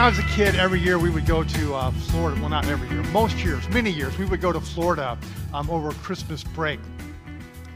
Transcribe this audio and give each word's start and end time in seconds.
I 0.00 0.08
was 0.08 0.18
a 0.18 0.22
kid, 0.22 0.54
every 0.54 0.80
year 0.80 0.98
we 0.98 1.10
would 1.10 1.26
go 1.26 1.44
to 1.44 1.74
uh, 1.74 1.90
Florida. 1.90 2.40
Well, 2.40 2.48
not 2.48 2.66
every 2.68 2.88
year, 2.88 3.02
most 3.12 3.36
years, 3.44 3.68
many 3.68 3.90
years, 3.90 4.16
we 4.16 4.24
would 4.24 4.40
go 4.40 4.50
to 4.50 4.58
Florida 4.58 5.18
um, 5.52 5.68
over 5.68 5.92
Christmas 5.92 6.42
break. 6.42 6.80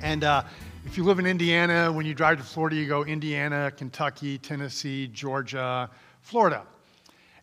And 0.00 0.24
uh, 0.24 0.44
if 0.86 0.96
you 0.96 1.04
live 1.04 1.18
in 1.18 1.26
Indiana, 1.26 1.92
when 1.92 2.06
you 2.06 2.14
drive 2.14 2.38
to 2.38 2.42
Florida, 2.42 2.76
you 2.76 2.86
go 2.86 3.04
Indiana, 3.04 3.70
Kentucky, 3.76 4.38
Tennessee, 4.38 5.06
Georgia, 5.08 5.90
Florida. 6.22 6.62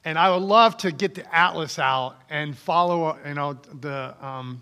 And 0.03 0.17
I 0.17 0.31
would 0.31 0.41
love 0.41 0.77
to 0.77 0.91
get 0.91 1.13
the 1.13 1.31
atlas 1.31 1.77
out 1.77 2.15
and 2.31 2.57
follow, 2.57 3.19
you 3.23 3.35
know, 3.35 3.53
the, 3.81 4.15
um, 4.19 4.59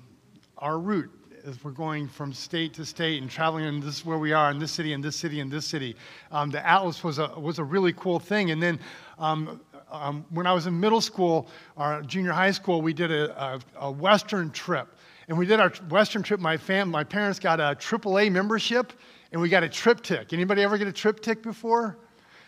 our 0.58 0.80
route 0.80 1.12
as 1.46 1.64
we're 1.64 1.72
going 1.72 2.08
from 2.08 2.34
state 2.34 2.74
to 2.74 2.86
state 2.86 3.22
and 3.22 3.32
traveling, 3.32 3.66
and 3.66 3.82
this 3.82 4.00
is 4.00 4.06
where 4.06 4.18
we 4.18 4.34
are 4.34 4.52
in 4.52 4.60
this 4.60 4.72
city, 4.72 4.94
and 4.94 5.02
this 5.02 5.16
city, 5.16 5.40
and 5.40 5.50
this 5.50 5.66
city. 5.66 5.96
Um, 6.32 6.50
the 6.50 6.66
atlas 6.68 7.04
was 7.04 7.20
a, 7.20 7.28
was 7.40 7.60
a 7.60 7.64
really 7.64 7.94
cool 7.94 8.20
thing. 8.20 8.52
And 8.52 8.62
then 8.62 8.80
um, 9.18 9.62
um, 9.92 10.26
when 10.30 10.48
I 10.48 10.54
was 10.54 10.68
in 10.68 10.80
middle 10.80 11.02
school 11.02 11.48
or 11.76 12.02
junior 12.04 12.32
high 12.32 12.52
school, 12.52 12.82
we 12.82 12.94
did 12.94 13.12
a, 13.12 13.44
a, 13.44 13.60
a 13.88 13.92
Western 13.92 14.52
trip. 14.52 14.88
And 15.28 15.38
we 15.38 15.46
did 15.46 15.60
our 15.60 15.70
Western 15.90 16.24
trip. 16.24 16.40
My, 16.40 16.58
fam, 16.58 16.90
my 16.90 17.04
parents 17.04 17.40
got 17.40 17.60
a 17.60 17.76
AAA 17.76 18.32
membership, 18.32 18.94
and 19.32 19.40
we 19.42 19.50
got 19.50 19.64
a 19.64 19.68
TripTik. 19.68 20.34
Anybody 20.34 20.64
ever 20.64 20.78
get 20.78 20.88
a 20.88 20.92
TripTik 20.92 21.44
before? 21.44 21.98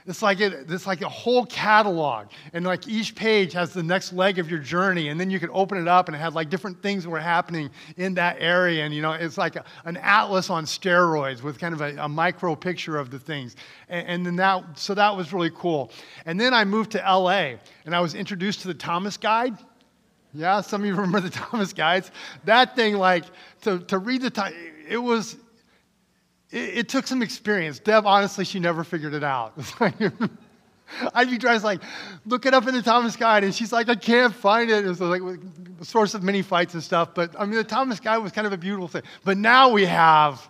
It's 0.07 0.21
like, 0.21 0.39
it, 0.39 0.65
it's 0.69 0.87
like 0.87 1.01
a 1.01 1.09
whole 1.09 1.45
catalog. 1.45 2.27
And 2.53 2.65
like 2.65 2.87
each 2.87 3.15
page 3.15 3.53
has 3.53 3.73
the 3.73 3.83
next 3.83 4.13
leg 4.13 4.39
of 4.39 4.49
your 4.49 4.59
journey. 4.59 5.09
And 5.09 5.19
then 5.19 5.29
you 5.29 5.39
can 5.39 5.49
open 5.53 5.77
it 5.77 5.87
up 5.87 6.07
and 6.07 6.15
it 6.15 6.19
had 6.19 6.33
like 6.33 6.49
different 6.49 6.81
things 6.81 7.03
that 7.03 7.09
were 7.09 7.19
happening 7.19 7.69
in 7.97 8.15
that 8.15 8.37
area. 8.39 8.83
And 8.83 8.93
you 8.93 9.01
know, 9.01 9.11
it's 9.13 9.37
like 9.37 9.55
a, 9.55 9.65
an 9.85 9.97
atlas 9.97 10.49
on 10.49 10.65
steroids 10.65 11.43
with 11.43 11.59
kind 11.59 11.73
of 11.73 11.81
a, 11.81 11.95
a 11.97 12.09
micro 12.09 12.55
picture 12.55 12.97
of 12.97 13.11
the 13.11 13.19
things. 13.19 13.55
And, 13.89 14.07
and, 14.07 14.25
then 14.25 14.35
that, 14.37 14.79
so 14.79 14.93
that 14.95 15.15
was 15.15 15.33
really 15.33 15.51
cool. 15.53 15.91
And 16.25 16.39
then 16.39 16.53
I 16.53 16.65
moved 16.65 16.91
to 16.91 16.97
LA 16.97 17.55
and 17.85 17.95
I 17.95 17.99
was 17.99 18.15
introduced 18.15 18.61
to 18.61 18.67
the 18.67 18.73
Thomas 18.73 19.17
Guide. 19.17 19.57
Yeah, 20.33 20.61
some 20.61 20.81
of 20.81 20.87
you 20.87 20.95
remember 20.95 21.19
the 21.19 21.29
Thomas 21.29 21.73
Guides. 21.73 22.11
That 22.45 22.75
thing, 22.75 22.95
like, 22.95 23.25
to, 23.61 23.79
to 23.79 23.97
read 23.97 24.21
the, 24.21 24.53
it 24.87 24.97
was, 24.97 25.37
it, 26.51 26.77
it, 26.77 26.89
took 26.89 27.07
some 27.07 27.21
experience. 27.21 27.79
Deb, 27.79 28.05
honestly, 28.05 28.45
she 28.45 28.59
never 28.59 28.83
figured 28.83 29.13
it 29.13 29.23
out. 29.23 29.53
I'd 31.13 31.29
be 31.29 31.37
trying 31.37 31.59
to 31.59 31.65
like 31.65 31.81
look 32.25 32.45
it 32.45 32.53
up 32.53 32.67
in 32.67 32.73
the 32.73 32.81
Thomas 32.81 33.15
Guide, 33.15 33.43
and 33.43 33.55
she's 33.55 33.71
like, 33.71 33.89
I 33.89 33.95
can't 33.95 34.33
find 34.33 34.69
it. 34.69 34.85
It 34.85 34.87
was 34.87 34.99
like 34.99 35.21
a 35.21 35.85
source 35.85 36.13
of 36.13 36.23
many 36.23 36.41
fights 36.41 36.73
and 36.73 36.83
stuff. 36.83 37.13
But 37.13 37.35
I 37.39 37.45
mean, 37.45 37.55
the 37.55 37.63
Thomas 37.63 37.99
Guide 37.99 38.17
was 38.17 38.31
kind 38.31 38.45
of 38.45 38.53
a 38.53 38.57
beautiful 38.57 38.87
thing. 38.87 39.03
But 39.23 39.37
now 39.37 39.69
we 39.69 39.85
have, 39.85 40.47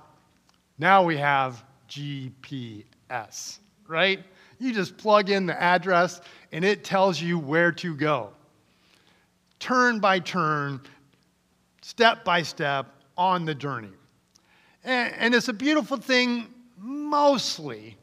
now 0.78 1.04
we 1.04 1.18
have 1.18 1.64
GPS, 1.90 3.60
right? 3.88 4.24
You 4.60 4.74
just 4.74 4.98
plug 4.98 5.30
in 5.30 5.46
the 5.46 5.60
address, 5.62 6.22
and 6.52 6.64
it 6.66 6.84
tells 6.84 7.22
you 7.22 7.38
where 7.38 7.72
to 7.74 7.96
go, 7.96 8.32
turn 9.60 10.00
by 10.00 10.20
turn, 10.20 10.82
step 11.82 12.24
by 12.24 12.42
step 12.42 12.88
on 13.18 13.46
the 13.46 13.56
journey. 13.56 13.90
And, 14.84 15.14
and 15.18 15.36
it's 15.36 15.48
a 15.48 15.54
beautiful 15.54 15.98
thing 15.98 16.54
mostly, 16.78 17.98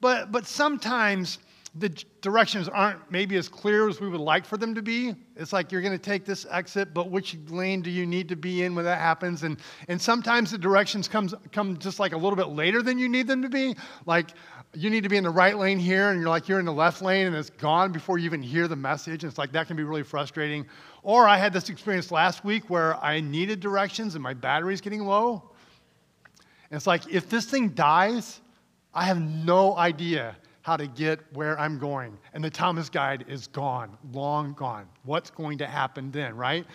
but, 0.00 0.30
but 0.32 0.46
sometimes 0.46 1.38
the 1.76 1.88
directions 2.20 2.68
aren't 2.68 2.98
maybe 3.12 3.36
as 3.36 3.48
clear 3.48 3.88
as 3.88 4.00
we 4.00 4.08
would 4.08 4.20
like 4.20 4.44
for 4.44 4.56
them 4.56 4.74
to 4.74 4.82
be. 4.82 5.14
It's 5.36 5.52
like 5.52 5.70
you're 5.70 5.82
going 5.82 5.96
to 5.96 6.04
take 6.04 6.24
this 6.24 6.44
exit, 6.50 6.92
but 6.92 7.10
which 7.10 7.36
lane 7.48 7.80
do 7.80 7.90
you 7.90 8.06
need 8.06 8.28
to 8.28 8.36
be 8.36 8.64
in 8.64 8.74
when 8.74 8.84
that 8.86 8.98
happens? 8.98 9.44
And, 9.44 9.56
and 9.86 10.02
sometimes 10.02 10.50
the 10.50 10.58
directions 10.58 11.06
comes, 11.06 11.32
come 11.52 11.78
just 11.78 12.00
like 12.00 12.12
a 12.12 12.16
little 12.16 12.34
bit 12.34 12.48
later 12.48 12.82
than 12.82 12.98
you 12.98 13.08
need 13.08 13.28
them 13.28 13.40
to 13.42 13.48
be. 13.48 13.76
Like 14.04 14.30
you 14.74 14.90
need 14.90 15.04
to 15.04 15.08
be 15.08 15.16
in 15.16 15.24
the 15.24 15.30
right 15.30 15.56
lane 15.56 15.78
here, 15.78 16.10
and 16.10 16.20
you're 16.20 16.28
like 16.28 16.48
you're 16.48 16.58
in 16.58 16.64
the 16.64 16.72
left 16.72 17.02
lane, 17.02 17.26
and 17.26 17.36
it's 17.36 17.50
gone 17.50 17.92
before 17.92 18.18
you 18.18 18.24
even 18.24 18.42
hear 18.42 18.66
the 18.66 18.76
message. 18.76 19.22
And 19.22 19.30
it's 19.30 19.38
like 19.38 19.52
that 19.52 19.68
can 19.68 19.76
be 19.76 19.84
really 19.84 20.02
frustrating. 20.02 20.66
Or 21.04 21.28
I 21.28 21.36
had 21.36 21.52
this 21.52 21.68
experience 21.68 22.10
last 22.10 22.44
week 22.44 22.68
where 22.68 22.96
I 22.96 23.20
needed 23.20 23.60
directions 23.60 24.16
and 24.16 24.22
my 24.22 24.34
battery's 24.34 24.80
getting 24.80 25.04
low. 25.04 25.50
And 26.70 26.76
it's 26.76 26.86
like, 26.86 27.12
if 27.12 27.28
this 27.28 27.46
thing 27.46 27.70
dies, 27.70 28.40
I 28.94 29.04
have 29.04 29.20
no 29.20 29.76
idea 29.76 30.36
how 30.62 30.76
to 30.76 30.86
get 30.86 31.20
where 31.34 31.58
I'm 31.58 31.78
going. 31.78 32.16
And 32.32 32.44
the 32.44 32.50
Thomas 32.50 32.88
Guide 32.88 33.24
is 33.28 33.46
gone, 33.48 33.96
long 34.12 34.52
gone. 34.54 34.86
What's 35.04 35.30
going 35.30 35.58
to 35.58 35.66
happen 35.66 36.10
then, 36.10 36.36
right? 36.36 36.66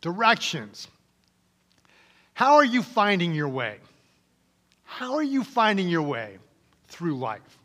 Directions. 0.00 0.88
How 2.34 2.56
are 2.56 2.64
you 2.64 2.82
finding 2.82 3.34
your 3.34 3.48
way? 3.48 3.78
How 4.84 5.14
are 5.14 5.22
you 5.22 5.42
finding 5.42 5.88
your 5.88 6.02
way 6.02 6.38
through 6.88 7.16
life? 7.16 7.58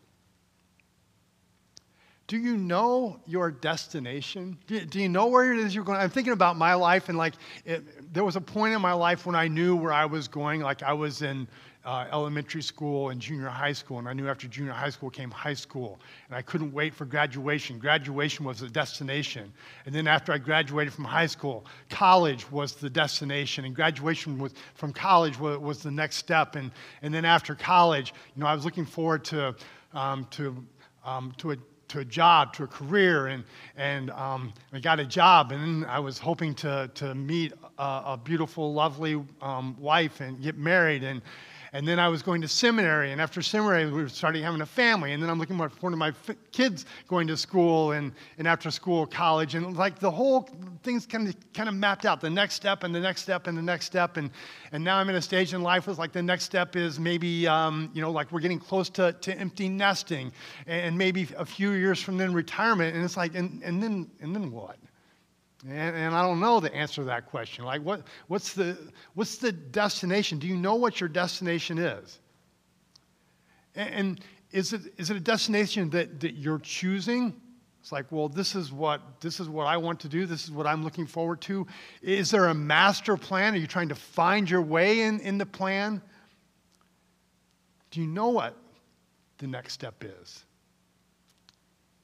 Do 2.28 2.38
you 2.38 2.56
know 2.56 3.20
your 3.26 3.50
destination? 3.50 4.56
Do 4.66 4.76
you, 4.76 4.80
do 4.84 5.00
you, 5.00 5.08
know 5.08 5.26
where 5.26 5.52
it 5.52 5.58
is 5.58 5.74
you're 5.74 5.84
going? 5.84 5.98
I'm 5.98 6.10
thinking 6.10 6.32
about 6.32 6.56
my 6.56 6.74
life, 6.74 7.08
and 7.08 7.18
like, 7.18 7.34
it, 7.64 8.14
there 8.14 8.24
was 8.24 8.36
a 8.36 8.40
point 8.40 8.74
in 8.74 8.80
my 8.80 8.92
life 8.92 9.26
when 9.26 9.34
I 9.34 9.48
knew 9.48 9.76
where 9.76 9.92
I 9.92 10.06
was 10.06 10.28
going. 10.28 10.60
Like, 10.60 10.82
I 10.82 10.92
was 10.92 11.22
in 11.22 11.48
uh, 11.84 12.06
elementary 12.12 12.62
school 12.62 13.10
and 13.10 13.20
junior 13.20 13.48
high 13.48 13.72
school, 13.72 13.98
and 13.98 14.08
I 14.08 14.12
knew 14.12 14.28
after 14.28 14.46
junior 14.46 14.72
high 14.72 14.90
school 14.90 15.10
came 15.10 15.30
high 15.30 15.54
school, 15.54 16.00
and 16.28 16.36
I 16.36 16.42
couldn't 16.42 16.72
wait 16.72 16.94
for 16.94 17.04
graduation. 17.04 17.78
Graduation 17.78 18.44
was 18.44 18.60
the 18.60 18.68
destination. 18.68 19.52
And 19.84 19.94
then 19.94 20.06
after 20.06 20.32
I 20.32 20.38
graduated 20.38 20.92
from 20.92 21.04
high 21.04 21.26
school, 21.26 21.66
college 21.90 22.50
was 22.50 22.74
the 22.74 22.88
destination, 22.88 23.64
and 23.64 23.74
graduation 23.74 24.38
was, 24.38 24.54
from 24.74 24.92
college 24.92 25.38
was, 25.38 25.58
was 25.58 25.82
the 25.82 25.90
next 25.90 26.16
step. 26.16 26.54
And, 26.54 26.70
and 27.02 27.12
then 27.12 27.24
after 27.24 27.54
college, 27.54 28.14
you 28.36 28.40
know, 28.40 28.46
I 28.46 28.54
was 28.54 28.64
looking 28.64 28.86
forward 28.86 29.24
to, 29.26 29.56
um, 29.92 30.26
to, 30.30 30.64
um, 31.04 31.34
to 31.38 31.52
a 31.52 31.56
to 31.92 32.00
a 32.00 32.04
job, 32.04 32.52
to 32.54 32.64
a 32.64 32.66
career, 32.66 33.28
and, 33.28 33.44
and 33.76 34.10
um, 34.10 34.52
I 34.72 34.80
got 34.80 34.98
a 34.98 35.04
job, 35.04 35.52
and 35.52 35.84
I 35.86 35.98
was 35.98 36.18
hoping 36.18 36.54
to, 36.56 36.90
to 36.94 37.14
meet 37.14 37.52
a, 37.78 37.82
a 37.82 38.20
beautiful, 38.22 38.72
lovely 38.72 39.22
um, 39.40 39.76
wife 39.78 40.20
and 40.20 40.42
get 40.42 40.56
married, 40.58 41.04
and, 41.04 41.22
and 41.74 41.88
then 41.88 41.98
I 41.98 42.08
was 42.08 42.22
going 42.22 42.42
to 42.42 42.48
seminary, 42.48 43.12
and 43.12 43.20
after 43.20 43.40
seminary, 43.40 43.86
we 43.86 44.02
were 44.02 44.08
starting 44.08 44.42
having 44.42 44.60
a 44.60 44.66
family. 44.66 45.12
And 45.12 45.22
then 45.22 45.30
I'm 45.30 45.38
looking 45.38 45.56
forward 45.56 45.78
to 45.80 45.96
my 45.96 46.12
kids 46.50 46.84
going 47.08 47.26
to 47.28 47.36
school 47.36 47.92
and, 47.92 48.12
and 48.36 48.46
after 48.46 48.70
school, 48.70 49.06
college. 49.06 49.54
And 49.54 49.74
like 49.74 49.98
the 49.98 50.10
whole 50.10 50.50
thing's 50.82 51.06
kind 51.06 51.28
of, 51.28 51.34
kind 51.54 51.70
of 51.70 51.74
mapped 51.74 52.04
out 52.04 52.20
the 52.20 52.28
next 52.28 52.54
step 52.56 52.84
and 52.84 52.94
the 52.94 53.00
next 53.00 53.22
step 53.22 53.46
and 53.46 53.56
the 53.56 53.62
next 53.62 53.86
step. 53.86 54.18
And, 54.18 54.30
and 54.72 54.84
now 54.84 54.98
I'm 54.98 55.08
in 55.08 55.16
a 55.16 55.22
stage 55.22 55.54
in 55.54 55.62
life 55.62 55.86
where 55.86 55.96
like 55.96 56.12
the 56.12 56.22
next 56.22 56.44
step 56.44 56.76
is 56.76 57.00
maybe, 57.00 57.46
um, 57.46 57.90
you 57.94 58.02
know, 58.02 58.10
like 58.10 58.30
we're 58.32 58.40
getting 58.40 58.60
close 58.60 58.90
to, 58.90 59.14
to 59.14 59.34
empty 59.38 59.70
nesting 59.70 60.30
and 60.66 60.96
maybe 60.98 61.26
a 61.38 61.46
few 61.46 61.70
years 61.70 62.02
from 62.02 62.18
then 62.18 62.34
retirement. 62.34 62.94
And 62.94 63.02
it's 63.02 63.16
like, 63.16 63.34
and, 63.34 63.62
and, 63.62 63.82
then, 63.82 64.10
and 64.20 64.34
then 64.34 64.50
what? 64.50 64.76
And, 65.64 65.96
and, 65.96 66.14
I 66.14 66.22
don't 66.22 66.40
know 66.40 66.58
the 66.58 66.74
answer 66.74 67.02
to 67.02 67.04
that 67.04 67.26
question. 67.26 67.64
Like, 67.64 67.82
what, 67.82 68.02
what's, 68.26 68.52
the, 68.52 68.76
what's 69.14 69.36
the 69.36 69.52
destination? 69.52 70.38
Do 70.38 70.48
you 70.48 70.56
know 70.56 70.74
what 70.74 71.00
your 71.00 71.08
destination 71.08 71.78
is? 71.78 72.18
And, 73.76 73.94
and 73.94 74.20
is, 74.50 74.72
it, 74.72 74.82
is 74.98 75.10
it 75.10 75.16
a 75.16 75.20
destination 75.20 75.88
that, 75.90 76.20
that 76.20 76.34
you're 76.34 76.58
choosing? 76.58 77.40
It's 77.80 77.92
like, 77.92 78.10
well, 78.10 78.28
this 78.28 78.54
is, 78.54 78.72
what, 78.72 79.20
this 79.20 79.38
is 79.40 79.48
what 79.48 79.66
I 79.66 79.76
want 79.76 80.00
to 80.00 80.08
do. 80.08 80.26
This 80.26 80.44
is 80.44 80.50
what 80.50 80.66
I'm 80.66 80.82
looking 80.82 81.06
forward 81.06 81.40
to. 81.42 81.66
Is 82.00 82.30
there 82.30 82.46
a 82.46 82.54
master 82.54 83.16
plan? 83.16 83.54
Are 83.54 83.58
you 83.58 83.66
trying 83.66 83.88
to 83.88 83.94
find 83.94 84.50
your 84.50 84.62
way 84.62 85.02
in, 85.02 85.20
in 85.20 85.38
the 85.38 85.46
plan? 85.46 86.02
Do 87.90 88.00
you 88.00 88.06
know 88.06 88.28
what 88.28 88.56
the 89.38 89.46
next 89.46 89.74
step 89.74 90.02
is? 90.02 90.44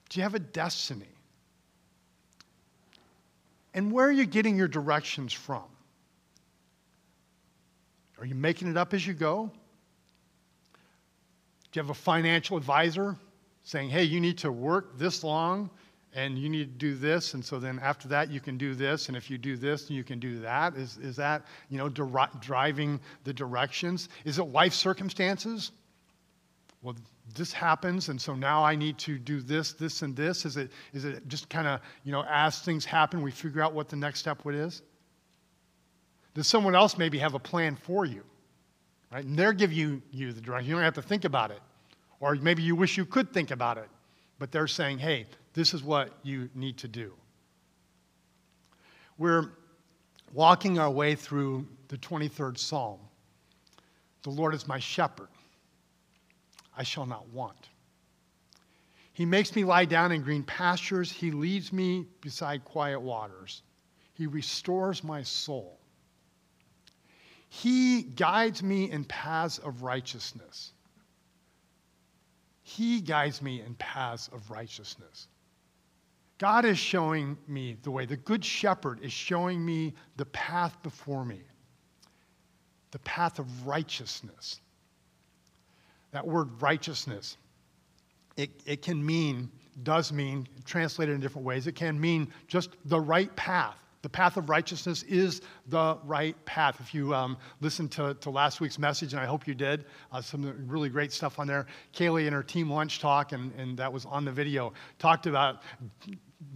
Do 0.09 0.19
you 0.19 0.23
have 0.23 0.35
a 0.35 0.39
destiny? 0.39 1.18
And 3.79 3.93
where 3.93 4.05
are 4.05 4.11
you 4.11 4.25
getting 4.25 4.57
your 4.57 4.67
directions 4.67 5.31
from? 5.31 5.63
Are 8.19 8.25
you 8.25 8.35
making 8.35 8.67
it 8.67 8.75
up 8.75 8.93
as 8.93 9.07
you 9.07 9.13
go? 9.13 9.49
Do 10.73 11.79
you 11.79 11.81
have 11.83 11.89
a 11.89 11.93
financial 11.93 12.57
advisor 12.57 13.15
saying, 13.63 13.89
hey, 13.89 14.03
you 14.03 14.19
need 14.19 14.37
to 14.39 14.51
work 14.51 14.97
this 14.97 15.23
long 15.23 15.69
and 16.13 16.37
you 16.37 16.49
need 16.49 16.77
to 16.77 16.77
do 16.77 16.93
this, 16.93 17.35
and 17.35 17.45
so 17.45 17.57
then 17.57 17.79
after 17.81 18.09
that 18.09 18.29
you 18.29 18.41
can 18.41 18.57
do 18.57 18.75
this, 18.75 19.07
and 19.07 19.15
if 19.15 19.29
you 19.29 19.37
do 19.37 19.55
this, 19.55 19.89
you 19.89 20.03
can 20.03 20.19
do 20.19 20.41
that? 20.41 20.75
Is, 20.75 20.97
is 20.97 21.15
that, 21.15 21.45
you 21.69 21.77
know, 21.77 21.87
driving 21.87 22.99
the 23.23 23.31
directions? 23.31 24.09
Is 24.25 24.39
it 24.39 24.43
life 24.43 24.73
circumstances? 24.73 25.71
Well, 26.81 26.97
this 27.35 27.51
happens, 27.51 28.09
and 28.09 28.19
so 28.19 28.33
now 28.33 28.63
I 28.63 28.75
need 28.75 28.97
to 28.99 29.17
do 29.17 29.41
this, 29.41 29.73
this, 29.73 30.01
and 30.01 30.15
this? 30.15 30.45
Is 30.45 30.57
it, 30.57 30.71
is 30.93 31.05
it 31.05 31.27
just 31.27 31.49
kind 31.49 31.67
of, 31.67 31.81
you 32.03 32.11
know, 32.11 32.23
as 32.29 32.59
things 32.59 32.85
happen, 32.85 33.21
we 33.21 33.31
figure 33.31 33.61
out 33.61 33.73
what 33.73 33.89
the 33.89 33.95
next 33.95 34.19
step 34.19 34.45
would 34.45 34.55
is? 34.55 34.81
Does 36.33 36.47
someone 36.47 36.75
else 36.75 36.97
maybe 36.97 37.17
have 37.17 37.33
a 37.33 37.39
plan 37.39 37.75
for 37.75 38.05
you? 38.05 38.23
Right? 39.11 39.25
And 39.25 39.37
they're 39.37 39.53
giving 39.53 39.77
you, 39.77 40.01
you 40.11 40.31
the 40.31 40.41
direction. 40.41 40.69
You 40.69 40.75
don't 40.75 40.83
have 40.83 40.93
to 40.93 41.01
think 41.01 41.25
about 41.25 41.51
it. 41.51 41.61
Or 42.19 42.35
maybe 42.35 42.61
you 42.61 42.75
wish 42.75 42.97
you 42.97 43.05
could 43.05 43.33
think 43.33 43.51
about 43.51 43.77
it, 43.77 43.89
but 44.37 44.51
they're 44.51 44.67
saying, 44.67 44.99
hey, 44.99 45.25
this 45.53 45.73
is 45.73 45.83
what 45.83 46.11
you 46.23 46.49
need 46.53 46.77
to 46.77 46.87
do. 46.87 47.13
We're 49.17 49.51
walking 50.33 50.79
our 50.79 50.91
way 50.91 51.15
through 51.15 51.67
the 51.87 51.97
23rd 51.97 52.57
Psalm. 52.57 52.99
The 54.23 54.29
Lord 54.29 54.53
is 54.53 54.67
my 54.67 54.79
shepherd. 54.79 55.29
I 56.79 56.83
shall 56.83 57.05
not 57.05 57.27
want. 57.27 57.67
He 59.11 59.25
makes 59.25 59.53
me 59.53 59.65
lie 59.65 59.83
down 59.83 60.13
in 60.13 60.21
green 60.21 60.43
pastures. 60.43 61.11
He 61.11 61.29
leads 61.29 61.73
me 61.73 62.07
beside 62.21 62.63
quiet 62.63 63.01
waters. 63.01 63.63
He 64.13 64.27
restores 64.27 65.03
my 65.03 65.23
soul. 65.23 65.77
He 67.49 68.01
guides 68.03 68.63
me 68.63 68.89
in 68.89 69.03
paths 69.03 69.57
of 69.57 69.83
righteousness. 69.83 70.71
He 72.61 73.01
guides 73.01 73.41
me 73.41 73.61
in 73.61 73.75
paths 73.75 74.29
of 74.31 74.49
righteousness. 74.49 75.27
God 76.37 76.63
is 76.63 76.77
showing 76.77 77.37
me 77.45 77.75
the 77.83 77.91
way. 77.91 78.05
The 78.05 78.15
Good 78.15 78.45
Shepherd 78.45 79.01
is 79.01 79.11
showing 79.11 79.65
me 79.65 79.95
the 80.15 80.27
path 80.27 80.81
before 80.81 81.25
me, 81.25 81.41
the 82.91 82.99
path 82.99 83.37
of 83.37 83.67
righteousness. 83.67 84.61
That 86.11 86.25
word 86.25 86.61
righteousness 86.61 87.37
it, 88.39 88.49
it 88.65 88.81
can 88.81 89.05
mean, 89.05 89.51
does 89.83 90.13
mean, 90.13 90.47
translated 90.63 91.13
in 91.13 91.19
different 91.19 91.45
ways, 91.45 91.67
it 91.67 91.75
can 91.75 91.99
mean 91.99 92.31
just 92.47 92.69
the 92.85 92.99
right 92.99 93.33
path. 93.35 93.75
The 94.01 94.09
path 94.09 94.37
of 94.37 94.47
righteousness 94.47 95.03
is 95.03 95.41
the 95.67 95.97
right 96.05 96.33
path. 96.45 96.79
If 96.79 96.93
you 96.93 97.13
um, 97.13 97.35
listened 97.59 97.91
to, 97.91 98.13
to 98.13 98.29
last 98.29 98.61
week's 98.61 98.79
message, 98.79 99.11
and 99.11 99.21
I 99.21 99.25
hope 99.25 99.45
you 99.45 99.53
did, 99.53 99.83
uh, 100.13 100.21
some 100.21 100.55
really 100.67 100.87
great 100.87 101.11
stuff 101.11 101.37
on 101.37 101.47
there. 101.47 101.67
Kaylee 101.93 102.25
and 102.25 102.33
her 102.33 102.41
team 102.41 102.71
lunch 102.71 102.99
talk, 102.99 103.33
and, 103.33 103.53
and 103.55 103.77
that 103.77 103.91
was 103.91 104.05
on 104.05 104.23
the 104.23 104.31
video, 104.31 104.71
talked 104.99 105.27
about 105.27 105.61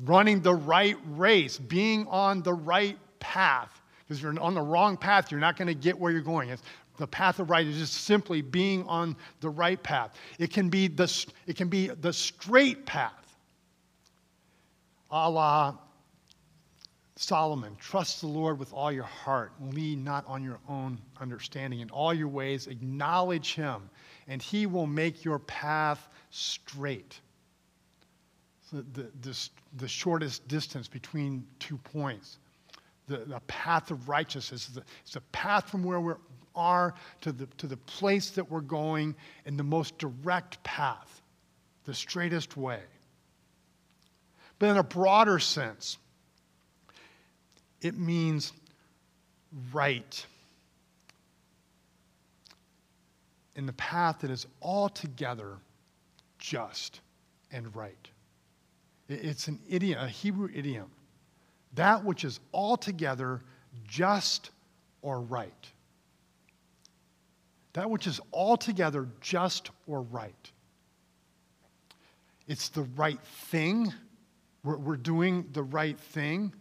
running 0.05 0.39
the 0.39 0.55
right 0.55 0.95
race, 1.05 1.57
being 1.57 2.07
on 2.07 2.43
the 2.43 2.53
right 2.53 2.97
path. 3.19 3.81
Because 3.99 4.17
if 4.19 4.23
you're 4.23 4.39
on 4.39 4.53
the 4.53 4.61
wrong 4.61 4.95
path, 4.95 5.29
you're 5.29 5.39
not 5.41 5.57
going 5.57 5.67
to 5.67 5.73
get 5.73 5.99
where 5.99 6.13
you're 6.13 6.21
going. 6.21 6.49
It's 6.49 6.63
the 6.97 7.07
path 7.07 7.39
of 7.39 7.49
right 7.49 7.65
is 7.65 7.77
just 7.77 7.93
simply 8.05 8.41
being 8.41 8.83
on 8.87 9.15
the 9.41 9.49
right 9.49 9.81
path. 9.81 10.15
It 10.39 10.51
can 10.51 10.69
be 10.69 10.87
the, 10.87 11.25
it 11.47 11.55
can 11.55 11.67
be 11.67 11.87
the 11.87 12.13
straight 12.13 12.85
path. 12.85 13.11
A 15.09 15.29
la 15.29 15.77
Solomon, 17.15 17.75
trust 17.79 18.21
the 18.21 18.27
Lord 18.27 18.57
with 18.57 18.73
all 18.73 18.91
your 18.91 19.03
heart, 19.03 19.53
lean 19.61 20.03
not 20.03 20.25
on 20.27 20.43
your 20.43 20.59
own 20.67 20.99
understanding. 21.21 21.79
In 21.79 21.89
all 21.91 22.13
your 22.13 22.27
ways, 22.27 22.67
acknowledge 22.67 23.53
him, 23.53 23.89
and 24.27 24.41
he 24.41 24.65
will 24.65 24.87
make 24.87 25.23
your 25.23 25.39
path 25.39 26.09
straight. 26.31 27.19
So 28.69 28.83
the, 28.93 29.11
the, 29.21 29.49
the 29.77 29.87
shortest 29.87 30.47
distance 30.47 30.87
between 30.87 31.45
two 31.59 31.77
points. 31.77 32.39
The, 33.07 33.17
the 33.17 33.41
path 33.41 33.91
of 33.91 34.09
righteousness 34.09 34.69
is 34.69 34.75
the, 34.75 34.83
it's 35.03 35.13
the 35.13 35.21
path 35.31 35.69
from 35.69 35.83
where 35.83 35.99
we're 35.99 36.17
are 36.55 36.93
to 37.21 37.31
the, 37.31 37.45
to 37.57 37.67
the 37.67 37.77
place 37.77 38.31
that 38.31 38.49
we're 38.49 38.61
going 38.61 39.15
in 39.45 39.57
the 39.57 39.63
most 39.63 39.97
direct 39.97 40.63
path, 40.63 41.21
the 41.85 41.93
straightest 41.93 42.57
way. 42.57 42.79
But 44.59 44.69
in 44.69 44.77
a 44.77 44.83
broader 44.83 45.39
sense, 45.39 45.97
it 47.81 47.97
means 47.97 48.53
right 49.73 50.25
in 53.55 53.65
the 53.65 53.73
path 53.73 54.19
that 54.19 54.31
is 54.31 54.47
altogether 54.61 55.57
just 56.39 57.01
and 57.51 57.75
right. 57.75 58.07
It's 59.09 59.47
an 59.47 59.59
idiom, 59.69 59.99
a 59.99 60.07
Hebrew 60.07 60.49
idiom. 60.53 60.89
That 61.73 62.03
which 62.03 62.23
is 62.23 62.39
altogether 62.53 63.41
just 63.87 64.51
or 65.01 65.21
right 65.21 65.71
that 67.73 67.89
which 67.89 68.07
is 68.07 68.19
altogether 68.31 69.07
just 69.19 69.71
or 69.87 70.01
right. 70.01 70.51
It's 72.47 72.69
the 72.69 72.83
right 72.95 73.19
thing. 73.21 73.93
We're, 74.63 74.77
we're 74.77 74.97
doing 74.97 75.45
the 75.53 75.63
right 75.63 75.99
thing. 75.99 76.53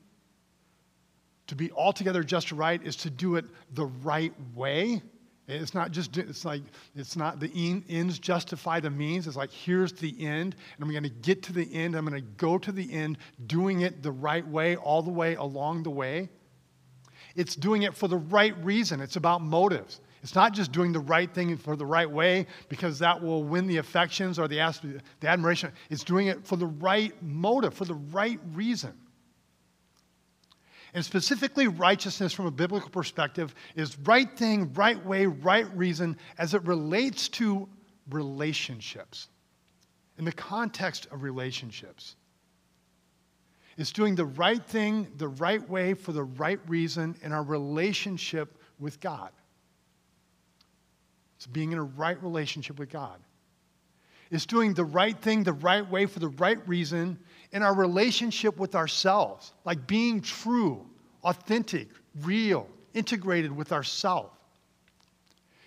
To 1.49 1.55
be 1.55 1.70
altogether 1.73 2.23
just 2.23 2.50
right 2.53 2.82
is 2.82 2.97
to 2.97 3.11
do 3.11 3.37
it 3.37 3.44
the 3.75 3.87
right 3.87 4.32
way. 4.55 5.03
It's 5.49 5.75
not 5.75 5.91
just, 5.91 6.17
it's 6.17 6.44
like, 6.44 6.62
it's 6.94 7.17
not 7.17 7.41
the 7.41 7.82
ends 7.88 8.19
justify 8.19 8.81
the 8.81 8.91
means. 8.91 9.26
It's 9.26 9.37
like, 9.37 9.50
here's 9.50 9.93
the 9.93 10.14
end, 10.25 10.55
and 10.55 10.85
I'm 10.85 10.91
going 10.91 11.03
to 11.03 11.09
get 11.09 11.43
to 11.43 11.53
the 11.53 11.69
end. 11.75 11.97
I'm 11.97 12.06
going 12.06 12.23
to 12.23 12.29
go 12.37 12.59
to 12.59 12.73
the 12.73 12.91
end 12.93 13.19
doing 13.47 13.81
it 13.81 14.03
the 14.03 14.12
right 14.12 14.47
way, 14.47 14.76
all 14.76 15.03
the 15.03 15.11
way 15.11 15.35
along 15.35 15.82
the 15.82 15.91
way. 15.91 16.29
It's 17.35 17.56
doing 17.56 17.82
it 17.82 17.94
for 17.94 18.09
the 18.09 18.17
right 18.17 18.56
reason. 18.64 19.00
It's 19.00 19.17
about 19.17 19.43
motives. 19.43 20.00
It's 20.23 20.37
not 20.37 20.53
just 20.55 20.71
doing 20.71 20.93
the 20.93 21.01
right 21.01 21.33
thing 21.33 21.57
for 21.57 21.75
the 21.75 21.85
right 21.85 22.09
way 22.11 22.47
because 22.69 23.01
that 23.01 23.21
will 23.21 23.43
win 23.43 23.67
the 23.67 23.79
affections 23.79 24.39
or 24.39 24.47
the, 24.47 24.57
the 25.21 25.29
admiration. 25.29 25.73
It's 25.91 26.05
doing 26.05 26.29
it 26.29 26.47
for 26.47 26.57
the 26.57 26.67
right 26.67 27.13
motive, 27.23 27.75
for 27.75 27.85
the 27.85 27.95
right 27.95 28.39
reason. 28.53 28.93
And 30.95 31.05
specifically, 31.05 31.67
righteousness 31.67 32.33
from 32.33 32.47
a 32.47 32.51
biblical 32.51 32.91
perspective 32.91 33.55
is 33.75 33.99
right 34.01 34.31
thing, 34.37 34.73
right 34.75 35.05
way, 35.05 35.27
right 35.27 35.67
reason 35.77 36.17
as 36.39 36.55
it 36.55 36.63
relates 36.65 37.29
to 37.31 37.69
relationships. 38.11 39.29
In 40.19 40.25
the 40.25 40.33
context 40.33 41.09
of 41.11 41.23
relationships, 41.23 42.15
it's 43.79 43.91
doing 43.91 44.15
the 44.15 44.27
right 44.27 44.63
thing, 44.65 45.09
the 45.17 45.29
right 45.29 45.67
way, 45.69 45.95
for 45.95 46.13
the 46.13 46.25
right 46.25 46.61
reason 46.69 47.17
in 47.23 47.33
our 47.33 47.43
relationship 47.43 48.59
with 48.79 49.01
God. 49.01 49.31
It's 51.43 51.49
being 51.49 51.73
in 51.73 51.79
a 51.79 51.83
right 51.83 52.23
relationship 52.23 52.79
with 52.79 52.89
God. 52.89 53.19
It's 54.31 54.47
doing 54.47 54.75
the 54.75 54.85
right 54.85 55.19
thing 55.19 55.43
the 55.43 55.53
right 55.53 55.89
way 55.91 56.06
for 56.06 56.21
the 56.21 56.29
right 56.29 56.56
reason 56.69 57.19
in 57.50 57.65
our 57.65 57.75
relationship 57.75 58.61
with 58.61 58.77
ourselves, 58.77 59.53
like 59.65 59.85
being 59.89 60.21
true, 60.21 60.87
authentic, 61.25 61.89
real, 62.21 62.69
integrated 62.94 63.50
with 63.50 63.73
ourselves. 63.73 64.31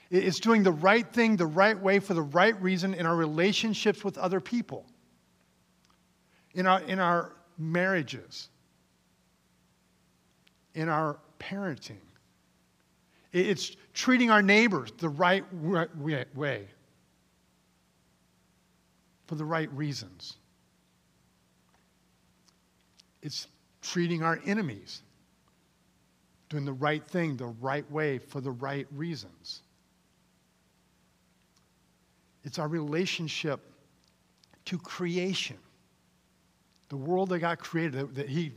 It's 0.09 0.39
doing 0.39 0.63
the 0.63 0.71
right 0.71 1.05
thing 1.11 1.35
the 1.35 1.45
right 1.45 1.77
way 1.77 1.99
for 1.99 2.13
the 2.13 2.21
right 2.21 2.59
reason 2.61 2.93
in 2.93 3.05
our 3.05 3.17
relationships 3.17 4.01
with 4.01 4.17
other 4.17 4.39
people, 4.39 4.85
in 6.53 6.67
our, 6.67 6.81
in 6.83 6.99
our 6.99 7.33
marriages, 7.57 8.47
in 10.73 10.87
our 10.87 11.19
parenting, 11.37 11.99
it's 13.35 13.75
treating 13.95 14.29
our 14.29 14.43
neighbors 14.43 14.91
the 14.99 15.09
right 15.09 15.43
way 16.35 16.67
for 19.25 19.35
the 19.35 19.45
right 19.45 19.71
reasons. 19.71 20.35
It's 23.23 23.47
treating 23.81 24.21
our 24.21 24.39
enemies, 24.45 25.01
doing 26.49 26.65
the 26.65 26.73
right 26.73 27.03
thing 27.07 27.37
the 27.37 27.47
right 27.47 27.89
way 27.89 28.19
for 28.19 28.41
the 28.41 28.51
right 28.51 28.85
reasons. 28.91 29.61
It's 32.43 32.59
our 32.59 32.67
relationship 32.67 33.61
to 34.65 34.77
creation 34.77 35.57
the 36.89 36.97
world 36.97 37.29
that 37.29 37.39
God 37.39 37.57
created, 37.59 38.13
that 38.15 38.29
He 38.29 38.51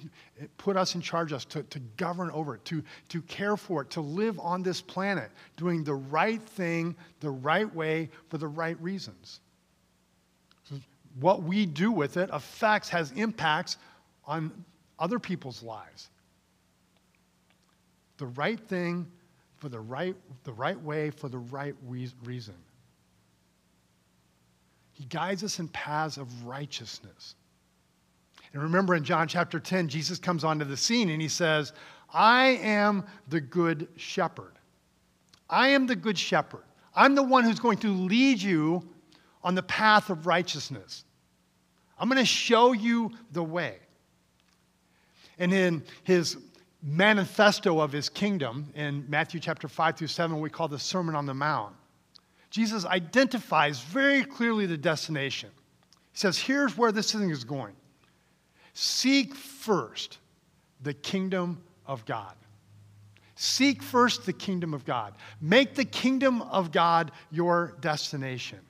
put 0.58 0.76
us 0.76 0.94
in 0.94 1.00
charge 1.00 1.32
of 1.32 1.49
to, 1.49 1.62
to 1.64 1.78
govern 1.97 2.30
over 2.32 2.56
it, 2.56 2.64
to, 2.66 2.82
to 3.08 3.23
care 3.23 3.56
for 3.56 3.82
it, 3.82 3.90
to 3.90 4.00
live 4.00 4.38
on 4.40 4.62
this 4.62 4.80
planet, 4.80 5.30
doing 5.56 5.82
the 5.82 5.94
right 5.94 6.42
thing 6.42 6.94
the 7.20 7.30
right 7.30 7.73
way 7.75 8.11
for 8.28 8.38
the 8.38 8.47
right 8.47 8.80
reasons. 8.82 9.40
So 10.64 10.76
what 11.20 11.42
we 11.42 11.64
do 11.64 11.90
with 11.90 12.16
it 12.16 12.28
affects, 12.32 12.88
has 12.90 13.12
impacts 13.12 13.78
on 14.26 14.52
other 14.99 15.18
people's 15.18 15.62
lives. 15.62 16.11
The 18.18 18.26
right 18.26 18.61
thing 18.61 19.06
for 19.56 19.68
the 19.68 19.80
right, 19.80 20.14
the 20.44 20.52
right 20.52 20.80
way 20.80 21.11
for 21.11 21.28
the 21.28 21.38
right 21.38 21.75
reason. 21.87 22.54
He 24.92 25.04
guides 25.04 25.44
us 25.44 25.61
in 25.61 25.68
paths 25.68 26.16
of 26.16 26.44
righteousness. 26.44 27.37
And 28.52 28.62
remember 28.62 28.95
in 28.95 29.05
John 29.05 29.28
chapter 29.28 29.61
10, 29.61 29.88
Jesus 29.88 30.19
comes 30.19 30.45
onto 30.45 30.64
the 30.64 30.76
scene 30.76 31.11
and 31.11 31.21
he 31.21 31.28
says, 31.28 31.73
I 32.12 32.59
am 32.62 33.05
the 33.28 33.40
good 33.40 33.88
shepherd. 33.97 34.52
I 35.50 35.69
am 35.69 35.87
the 35.87 35.97
good 35.97 36.19
shepherd. 36.19 36.64
I'm 36.95 37.14
the 37.14 37.23
one 37.23 37.45
who's 37.45 37.61
going 37.61 37.78
to 37.78 37.93
lead 37.93 38.40
you 38.40 38.88
on 39.45 39.55
the 39.55 39.62
path 39.62 40.11
of 40.11 40.26
righteousness. 40.26 41.05
I'm 41.99 42.09
going 42.09 42.19
to 42.19 42.25
show 42.25 42.73
you 42.73 43.12
the 43.33 43.43
way. 43.43 43.78
And 45.38 45.52
in 45.52 45.85
his 46.05 46.37
manifesto 46.83 47.81
of 47.81 47.93
his 47.93 48.09
kingdom 48.09 48.73
in 48.75 49.05
Matthew 49.09 49.40
chapter 49.40 49.69
5 49.69 49.97
through 49.97 50.09
7, 50.09 50.40
we 50.40 50.50
call 50.50 50.69
the 50.69 50.78
Sermon 50.78 51.14
on 51.14 51.26
the 51.26 51.35
Mount, 51.35 51.75
Jesus 52.50 52.87
identifies 52.87 53.81
very 53.81 54.25
clearly 54.25 54.67
the 54.67 54.78
destination. 54.78 55.50
He 56.12 56.19
says, 56.19 56.38
Here's 56.38 56.76
where 56.76 56.93
this 56.93 57.12
thing 57.12 57.31
is 57.31 57.45
going. 57.45 57.75
Seek 58.80 59.35
first 59.35 60.18
the 60.85 60.94
kingdom 60.94 61.61
of 61.85 62.04
God. 62.04 62.37
Seek 63.35 63.82
first 63.82 64.25
the 64.25 64.32
kingdom 64.32 64.73
of 64.73 64.85
God. 64.85 65.14
Make 65.40 65.75
the 65.75 65.85
kingdom 65.85 66.42
of 66.42 66.70
God 66.70 67.11
your 67.32 67.75
destination. 67.80 68.61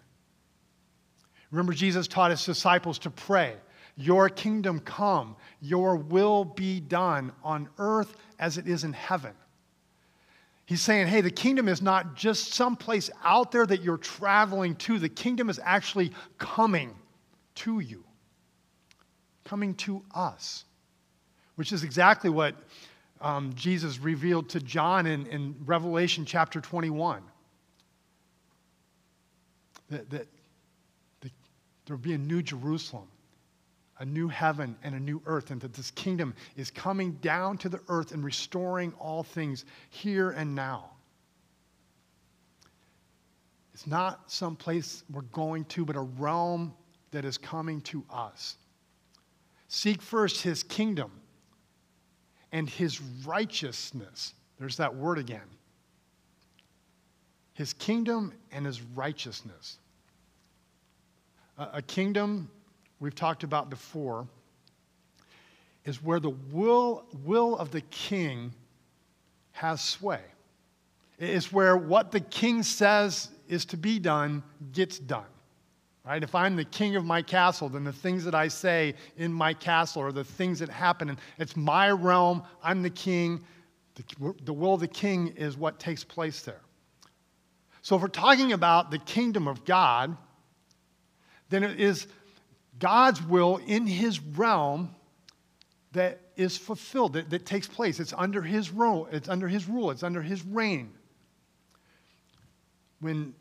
Remember, 1.50 1.74
Jesus 1.74 2.08
taught 2.08 2.30
his 2.30 2.42
disciples 2.42 2.98
to 3.00 3.10
pray, 3.10 3.56
Your 3.96 4.30
kingdom 4.30 4.80
come, 4.80 5.36
your 5.60 5.96
will 5.96 6.42
be 6.42 6.80
done 6.80 7.30
on 7.44 7.68
earth 7.76 8.16
as 8.38 8.56
it 8.56 8.66
is 8.66 8.84
in 8.84 8.94
heaven. 8.94 9.34
He's 10.64 10.80
saying, 10.80 11.08
hey, 11.08 11.20
the 11.20 11.30
kingdom 11.30 11.68
is 11.68 11.82
not 11.82 12.14
just 12.14 12.54
someplace 12.54 13.10
out 13.24 13.52
there 13.52 13.66
that 13.66 13.82
you're 13.82 13.98
traveling 13.98 14.74
to. 14.76 14.98
The 14.98 15.10
kingdom 15.10 15.50
is 15.50 15.60
actually 15.62 16.12
coming 16.38 16.94
to 17.56 17.80
you, 17.80 18.04
coming 19.48 19.74
to 19.74 20.02
us, 20.14 20.64
which 21.56 21.72
is 21.72 21.82
exactly 21.82 22.28
what 22.28 22.54
um, 23.20 23.52
Jesus 23.54 23.98
revealed 23.98 24.48
to 24.50 24.60
John 24.60 25.06
in, 25.06 25.26
in 25.26 25.54
Revelation 25.64 26.24
chapter 26.24 26.60
21. 26.60 27.22
That, 29.90 30.10
that, 30.10 30.26
that 31.22 31.32
there 31.86 31.96
will 31.96 32.02
be 32.02 32.12
a 32.12 32.18
new 32.18 32.42
Jerusalem, 32.42 33.08
a 33.98 34.04
new 34.04 34.28
heaven, 34.28 34.76
and 34.82 34.94
a 34.94 35.00
new 35.00 35.22
earth, 35.24 35.50
and 35.50 35.60
that 35.62 35.72
this 35.72 35.90
kingdom 35.92 36.34
is 36.56 36.70
coming 36.70 37.12
down 37.22 37.56
to 37.58 37.70
the 37.70 37.80
earth 37.88 38.12
and 38.12 38.22
restoring 38.22 38.92
all 39.00 39.22
things 39.22 39.64
here 39.88 40.30
and 40.32 40.54
now. 40.54 40.90
It's 43.72 43.86
not 43.86 44.30
some 44.30 44.56
place 44.56 45.04
we're 45.10 45.22
going 45.22 45.64
to, 45.66 45.86
but 45.86 45.96
a 45.96 46.00
realm 46.00 46.74
that 47.12 47.24
is 47.24 47.38
coming 47.38 47.80
to 47.82 48.04
us. 48.10 48.58
Seek 49.68 50.00
first 50.00 50.42
his 50.42 50.62
kingdom 50.62 51.10
and 52.52 52.68
his 52.68 53.00
righteousness. 53.25 54.34
There's 54.58 54.78
that 54.78 54.96
word 54.96 55.18
again. 55.18 55.42
His 57.52 57.75
kingdom 57.75 58.32
and 58.50 58.64
his 58.64 58.80
righteousness. 58.80 59.78
A, 61.58 61.82
kingdom 61.82 62.50
we've 63.00 63.14
talked 63.14 63.42
about 63.42 63.68
before 63.68 64.26
is 65.84 66.02
where 66.02 66.20
the 66.20 66.30
will, 66.30 67.04
will 67.25 67.56
of 67.56 67.70
the 67.70 67.80
king 67.82 68.52
has 69.52 69.80
sway. 69.80 70.20
It's 71.18 71.52
where 71.52 71.76
what 71.76 72.12
the 72.12 72.20
king 72.20 72.62
says 72.62 73.28
is 73.48 73.64
to 73.66 73.76
be 73.76 73.98
done 73.98 74.42
gets 74.72 74.98
done. 74.98 75.26
Right? 76.08 76.22
If 76.22 76.34
I'm 76.34 76.56
the 76.56 76.64
king 76.64 76.96
of 76.96 77.04
my 77.04 77.20
castle, 77.20 77.68
then 77.68 77.84
the 77.84 77.92
things 77.92 78.24
that 78.24 78.34
I 78.34 78.48
say 78.48 78.94
in 79.18 79.30
my 79.30 79.52
castle 79.52 80.00
are 80.00 80.10
the 80.10 80.24
things 80.24 80.60
that 80.60 80.70
happen. 80.70 81.10
And 81.10 81.18
it's 81.38 81.54
my 81.54 81.90
realm. 81.90 82.42
I'm 82.62 82.82
the 82.82 82.88
king. 82.88 83.44
The, 83.94 84.34
the 84.44 84.54
will 84.54 84.72
of 84.72 84.80
the 84.80 84.88
king 84.88 85.34
is 85.36 85.58
what 85.58 85.78
takes 85.78 86.04
place 86.04 86.40
there. 86.40 86.62
So 87.82 87.94
if 87.94 88.00
we're 88.00 88.08
talking 88.08 88.54
about 88.54 88.90
the 88.90 88.96
kingdom 88.96 89.46
of 89.46 89.66
God, 89.66 90.16
then 91.50 91.62
it 91.62 91.78
is 91.78 92.06
God's 92.78 93.22
will 93.22 93.58
in 93.66 93.86
his 93.86 94.18
realm 94.18 94.94
that 95.92 96.20
is 96.36 96.56
fulfilled, 96.56 97.12
that, 97.12 97.28
that 97.28 97.44
takes 97.44 97.66
place. 97.66 98.00
It's 98.00 98.14
under 98.16 98.40
his 98.40 98.70
rule, 98.70 99.08
it's 99.12 99.28
under 99.28 99.46
his 99.46 99.68
rule, 99.68 99.90
it's 99.90 100.02
under 100.02 100.22
his 100.22 100.42
reign. 100.42 100.94
When 103.00 103.34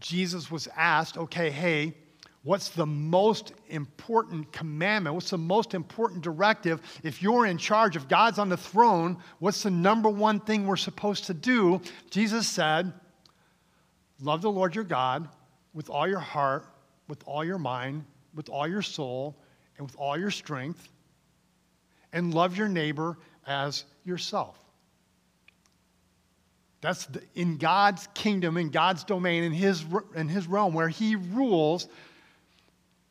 Jesus 0.00 0.50
was 0.50 0.68
asked, 0.76 1.16
okay, 1.16 1.50
hey, 1.50 1.94
what's 2.42 2.70
the 2.70 2.86
most 2.86 3.52
important 3.68 4.52
commandment? 4.52 5.14
What's 5.14 5.30
the 5.30 5.38
most 5.38 5.74
important 5.74 6.22
directive? 6.22 6.80
If 7.02 7.22
you're 7.22 7.46
in 7.46 7.58
charge, 7.58 7.96
if 7.96 8.08
God's 8.08 8.38
on 8.38 8.48
the 8.48 8.56
throne, 8.56 9.18
what's 9.38 9.62
the 9.62 9.70
number 9.70 10.08
one 10.08 10.40
thing 10.40 10.66
we're 10.66 10.76
supposed 10.76 11.24
to 11.26 11.34
do? 11.34 11.80
Jesus 12.10 12.48
said, 12.48 12.92
Love 14.20 14.42
the 14.42 14.50
Lord 14.50 14.74
your 14.74 14.84
God 14.84 15.28
with 15.74 15.90
all 15.90 16.08
your 16.08 16.18
heart, 16.18 16.66
with 17.06 17.22
all 17.24 17.44
your 17.44 17.58
mind, 17.58 18.04
with 18.34 18.48
all 18.48 18.66
your 18.66 18.82
soul, 18.82 19.36
and 19.76 19.86
with 19.86 19.96
all 19.96 20.18
your 20.18 20.30
strength, 20.30 20.88
and 22.12 22.34
love 22.34 22.56
your 22.56 22.68
neighbor 22.68 23.16
as 23.46 23.84
yourself. 24.04 24.58
That's 26.80 27.06
the, 27.06 27.22
in 27.34 27.56
God's 27.56 28.08
kingdom, 28.14 28.56
in 28.56 28.70
God's 28.70 29.04
domain, 29.04 29.42
in 29.42 29.52
his, 29.52 29.84
in 30.14 30.28
his 30.28 30.46
realm 30.46 30.74
where 30.74 30.88
He 30.88 31.16
rules. 31.16 31.88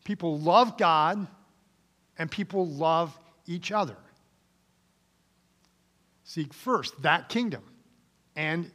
People 0.06 0.40
love 0.40 0.78
God 0.78 1.28
and 2.18 2.32
people 2.32 2.66
love 2.66 3.18
each 3.46 3.72
other. 3.72 3.98
Seek 6.24 6.54
first 6.54 7.02
that 7.02 7.30
kingdom 7.30 7.64
and 8.36 8.72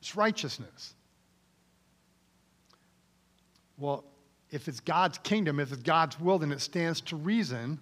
its 0.00 0.14
righteousness. 0.14 0.94
Well, 3.78 4.04
if 4.50 4.68
it's 4.68 4.80
God's 4.80 5.18
kingdom, 5.18 5.58
if 5.58 5.72
it's 5.72 5.82
God's 5.82 6.18
will, 6.20 6.38
then 6.38 6.52
it 6.52 6.60
stands 6.60 7.00
to 7.02 7.16
reason 7.16 7.78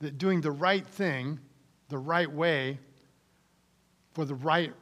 that 0.00 0.18
doing 0.18 0.40
the 0.40 0.50
right 0.50 0.86
thing 0.86 1.38
the 1.88 1.98
right 1.98 2.30
way 2.30 2.78
for 4.14 4.24
the 4.24 4.34
right 4.34 4.72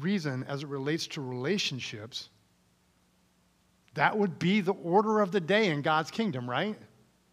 reason 0.00 0.44
as 0.48 0.62
it 0.62 0.68
relates 0.68 1.06
to 1.08 1.20
relationships, 1.20 2.28
that 3.94 4.16
would 4.16 4.38
be 4.38 4.60
the 4.60 4.72
order 4.72 5.20
of 5.20 5.30
the 5.30 5.40
day 5.40 5.68
in 5.68 5.82
God's 5.82 6.10
kingdom, 6.10 6.48
right? 6.48 6.76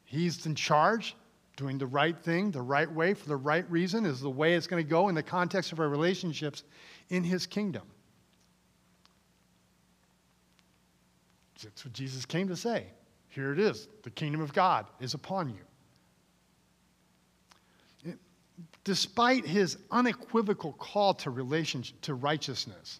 He's 0.05 0.45
in 0.45 0.55
charge, 0.55 1.15
doing 1.57 1.77
the 1.77 1.87
right 1.87 2.17
thing, 2.17 2.51
the 2.51 2.61
right 2.61 2.91
way, 2.91 3.13
for 3.13 3.27
the 3.27 3.37
right 3.37 3.69
reason 3.69 4.05
is 4.05 4.19
the 4.19 4.29
way 4.29 4.53
it's 4.53 4.67
going 4.67 4.83
to 4.83 4.89
go 4.89 5.09
in 5.09 5.15
the 5.15 5.23
context 5.23 5.71
of 5.71 5.79
our 5.79 5.89
relationships 5.89 6.63
in 7.09 7.23
His 7.23 7.47
kingdom. 7.47 7.83
That's 11.63 11.85
what 11.85 11.93
Jesus 11.93 12.25
came 12.25 12.47
to 12.47 12.55
say. 12.55 12.87
Here 13.29 13.53
it 13.53 13.59
is 13.59 13.87
the 14.03 14.09
kingdom 14.09 14.41
of 14.41 14.53
God 14.53 14.87
is 14.99 15.13
upon 15.13 15.49
you 15.49 15.61
despite 18.83 19.45
his 19.45 19.77
unequivocal 19.91 20.73
call 20.73 21.13
to 21.13 21.29
relationship 21.29 21.99
to 22.01 22.13
righteousness. 22.13 22.99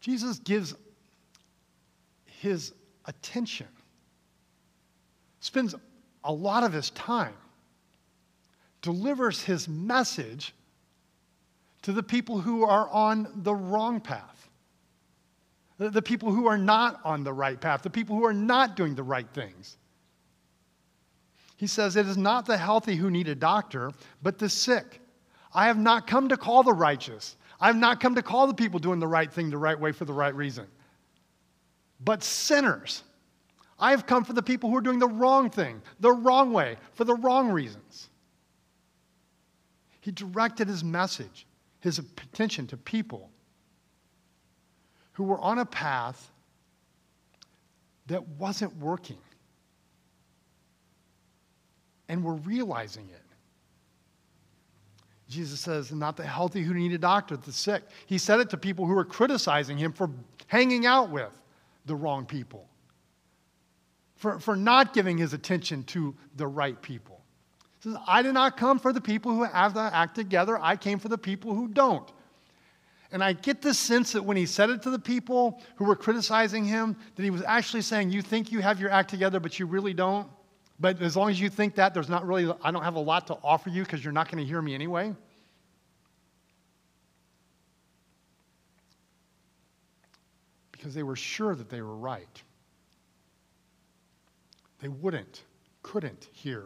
Jesus 0.00 0.38
gives 0.40 0.74
his 2.40 2.72
attention 3.06 3.68
spends 5.40 5.74
a 6.24 6.32
lot 6.32 6.64
of 6.64 6.72
his 6.72 6.90
time 6.90 7.34
delivers 8.82 9.42
his 9.42 9.68
message 9.68 10.54
to 11.82 11.92
the 11.92 12.02
people 12.02 12.40
who 12.40 12.64
are 12.64 12.88
on 12.90 13.28
the 13.36 13.54
wrong 13.54 14.00
path 14.00 14.48
the 15.78 16.02
people 16.02 16.32
who 16.32 16.46
are 16.46 16.58
not 16.58 17.00
on 17.04 17.22
the 17.22 17.32
right 17.32 17.60
path 17.60 17.82
the 17.82 17.90
people 17.90 18.16
who 18.16 18.24
are 18.24 18.34
not 18.34 18.76
doing 18.76 18.94
the 18.94 19.02
right 19.02 19.28
things 19.32 19.76
he 21.56 21.66
says, 21.66 21.96
It 21.96 22.06
is 22.06 22.16
not 22.16 22.46
the 22.46 22.56
healthy 22.56 22.96
who 22.96 23.10
need 23.10 23.28
a 23.28 23.34
doctor, 23.34 23.92
but 24.22 24.38
the 24.38 24.48
sick. 24.48 25.00
I 25.54 25.66
have 25.66 25.78
not 25.78 26.06
come 26.06 26.28
to 26.28 26.36
call 26.36 26.62
the 26.62 26.72
righteous. 26.72 27.36
I 27.58 27.68
have 27.68 27.76
not 27.76 28.00
come 28.00 28.14
to 28.14 28.22
call 28.22 28.46
the 28.46 28.54
people 28.54 28.78
doing 28.78 29.00
the 29.00 29.06
right 29.06 29.32
thing 29.32 29.48
the 29.48 29.56
right 29.56 29.78
way 29.78 29.92
for 29.92 30.04
the 30.04 30.12
right 30.12 30.34
reason, 30.34 30.66
but 32.00 32.22
sinners. 32.22 33.02
I 33.78 33.90
have 33.90 34.06
come 34.06 34.24
for 34.24 34.32
the 34.32 34.42
people 34.42 34.70
who 34.70 34.76
are 34.76 34.82
doing 34.82 34.98
the 34.98 35.08
wrong 35.08 35.50
thing, 35.50 35.82
the 36.00 36.12
wrong 36.12 36.52
way, 36.52 36.76
for 36.94 37.04
the 37.04 37.14
wrong 37.14 37.50
reasons. 37.50 38.08
He 40.00 40.12
directed 40.12 40.68
his 40.68 40.82
message, 40.82 41.46
his 41.80 41.98
attention 41.98 42.66
to 42.68 42.78
people 42.78 43.30
who 45.12 45.24
were 45.24 45.38
on 45.40 45.58
a 45.58 45.66
path 45.66 46.30
that 48.06 48.26
wasn't 48.28 48.74
working 48.76 49.18
and 52.08 52.22
we're 52.22 52.34
realizing 52.34 53.08
it. 53.08 53.22
Jesus 55.28 55.60
says, 55.60 55.90
not 55.92 56.16
the 56.16 56.24
healthy 56.24 56.62
who 56.62 56.72
need 56.72 56.92
a 56.92 56.98
doctor, 56.98 57.36
the 57.36 57.52
sick. 57.52 57.82
He 58.06 58.16
said 58.16 58.38
it 58.40 58.50
to 58.50 58.56
people 58.56 58.86
who 58.86 58.94
were 58.94 59.04
criticizing 59.04 59.76
him 59.76 59.92
for 59.92 60.10
hanging 60.46 60.86
out 60.86 61.10
with 61.10 61.32
the 61.84 61.96
wrong 61.96 62.26
people, 62.26 62.68
for, 64.14 64.38
for 64.38 64.54
not 64.54 64.94
giving 64.94 65.18
his 65.18 65.32
attention 65.32 65.82
to 65.84 66.14
the 66.36 66.46
right 66.46 66.80
people. 66.80 67.20
He 67.80 67.90
says, 67.90 67.98
I 68.06 68.22
did 68.22 68.34
not 68.34 68.56
come 68.56 68.78
for 68.78 68.92
the 68.92 69.00
people 69.00 69.32
who 69.32 69.42
have 69.42 69.74
to 69.74 69.80
act 69.80 70.14
together, 70.14 70.58
I 70.62 70.76
came 70.76 70.98
for 70.98 71.08
the 71.08 71.18
people 71.18 71.54
who 71.54 71.68
don't. 71.68 72.10
And 73.12 73.22
I 73.22 73.32
get 73.32 73.62
the 73.62 73.72
sense 73.72 74.12
that 74.12 74.24
when 74.24 74.36
he 74.36 74.46
said 74.46 74.68
it 74.70 74.82
to 74.82 74.90
the 74.90 74.98
people 74.98 75.60
who 75.76 75.84
were 75.84 75.94
criticizing 75.94 76.64
him, 76.64 76.96
that 77.14 77.22
he 77.22 77.30
was 77.30 77.42
actually 77.46 77.82
saying, 77.82 78.10
You 78.10 78.20
think 78.20 78.50
you 78.50 78.60
have 78.60 78.80
your 78.80 78.90
act 78.90 79.10
together, 79.10 79.38
but 79.38 79.58
you 79.60 79.66
really 79.66 79.94
don't. 79.94 80.28
But 80.78 81.00
as 81.00 81.16
long 81.16 81.30
as 81.30 81.40
you 81.40 81.48
think 81.48 81.76
that, 81.76 81.94
there's 81.94 82.08
not 82.08 82.26
really, 82.26 82.52
I 82.62 82.70
don't 82.70 82.82
have 82.82 82.96
a 82.96 83.00
lot 83.00 83.28
to 83.28 83.38
offer 83.42 83.70
you 83.70 83.82
because 83.82 84.04
you're 84.04 84.12
not 84.12 84.30
going 84.30 84.44
to 84.44 84.48
hear 84.48 84.60
me 84.60 84.74
anyway. 84.74 85.14
Because 90.72 90.94
they 90.94 91.02
were 91.02 91.16
sure 91.16 91.54
that 91.54 91.70
they 91.70 91.80
were 91.80 91.96
right. 91.96 92.42
They 94.80 94.88
wouldn't, 94.88 95.42
couldn't 95.82 96.28
hear 96.32 96.64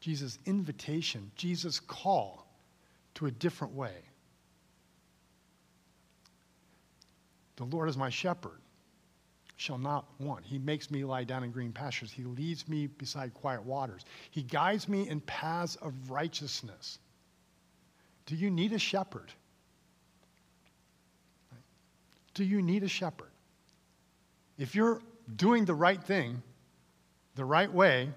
Jesus' 0.00 0.38
invitation, 0.44 1.30
Jesus' 1.36 1.78
call 1.80 2.46
to 3.14 3.26
a 3.26 3.30
different 3.30 3.74
way. 3.74 3.94
The 7.56 7.64
Lord 7.64 7.88
is 7.88 7.96
my 7.96 8.10
shepherd, 8.10 8.60
shall 9.58 9.76
not 9.76 10.06
want. 10.20 10.44
He 10.44 10.56
makes 10.56 10.88
me 10.88 11.04
lie 11.04 11.24
down 11.24 11.42
in 11.42 11.50
green 11.50 11.72
pastures. 11.72 12.12
He 12.12 12.22
leads 12.22 12.68
me 12.68 12.86
beside 12.86 13.34
quiet 13.34 13.62
waters. 13.64 14.04
He 14.30 14.42
guides 14.44 14.88
me 14.88 15.08
in 15.08 15.20
paths 15.22 15.74
of 15.82 15.92
righteousness. 16.10 17.00
Do 18.24 18.36
you 18.36 18.50
need 18.50 18.72
a 18.72 18.78
shepherd? 18.78 19.32
Do 22.34 22.44
you 22.44 22.62
need 22.62 22.84
a 22.84 22.88
shepherd? 22.88 23.30
If 24.58 24.76
you're 24.76 25.02
doing 25.34 25.64
the 25.64 25.74
right 25.74 26.02
thing, 26.02 26.40
the 27.34 27.44
right 27.44 27.72
way, 27.72 28.10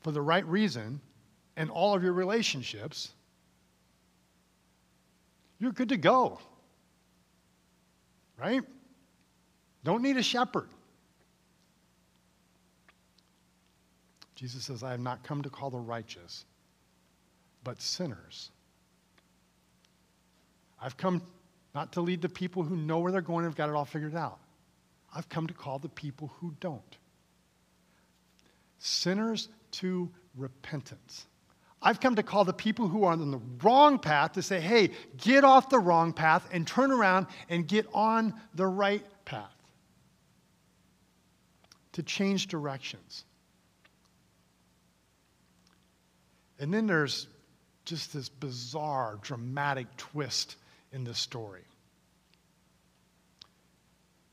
for 0.00 0.10
the 0.10 0.20
right 0.20 0.44
reason, 0.46 1.00
in 1.56 1.70
all 1.70 1.94
of 1.94 2.02
your 2.02 2.12
relationships, 2.12 3.12
you're 5.60 5.72
good 5.72 5.90
to 5.90 5.96
go. 5.96 6.40
Right? 8.36 8.64
Don't 9.84 10.02
need 10.02 10.16
a 10.16 10.22
shepherd. 10.22 10.68
Jesus 14.34 14.64
says, 14.64 14.82
I 14.82 14.92
have 14.92 15.00
not 15.00 15.22
come 15.22 15.42
to 15.42 15.50
call 15.50 15.70
the 15.70 15.78
righteous, 15.78 16.44
but 17.62 17.80
sinners. 17.80 18.50
I've 20.80 20.96
come 20.96 21.22
not 21.74 21.92
to 21.92 22.00
lead 22.00 22.22
the 22.22 22.28
people 22.28 22.62
who 22.62 22.74
know 22.76 22.98
where 23.00 23.12
they're 23.12 23.20
going 23.20 23.44
and 23.44 23.52
have 23.52 23.56
got 23.56 23.68
it 23.68 23.74
all 23.74 23.84
figured 23.84 24.14
out. 24.14 24.38
I've 25.14 25.28
come 25.28 25.46
to 25.46 25.54
call 25.54 25.78
the 25.78 25.88
people 25.88 26.32
who 26.40 26.54
don't. 26.60 26.96
Sinners 28.78 29.48
to 29.72 30.08
repentance. 30.36 31.26
I've 31.82 32.00
come 32.00 32.14
to 32.16 32.22
call 32.22 32.44
the 32.44 32.52
people 32.52 32.88
who 32.88 33.04
are 33.04 33.12
on 33.12 33.30
the 33.30 33.40
wrong 33.62 33.98
path 33.98 34.32
to 34.32 34.42
say, 34.42 34.60
hey, 34.60 34.90
get 35.18 35.44
off 35.44 35.68
the 35.68 35.78
wrong 35.78 36.12
path 36.12 36.48
and 36.52 36.66
turn 36.66 36.92
around 36.92 37.26
and 37.48 37.66
get 37.66 37.86
on 37.92 38.34
the 38.54 38.66
right 38.66 39.04
path. 39.24 39.52
To 41.92 42.02
change 42.02 42.46
directions. 42.46 43.24
And 46.58 46.72
then 46.72 46.86
there's 46.86 47.26
just 47.84 48.12
this 48.12 48.28
bizarre, 48.28 49.18
dramatic 49.22 49.86
twist 49.96 50.56
in 50.92 51.04
this 51.04 51.18
story. 51.18 51.64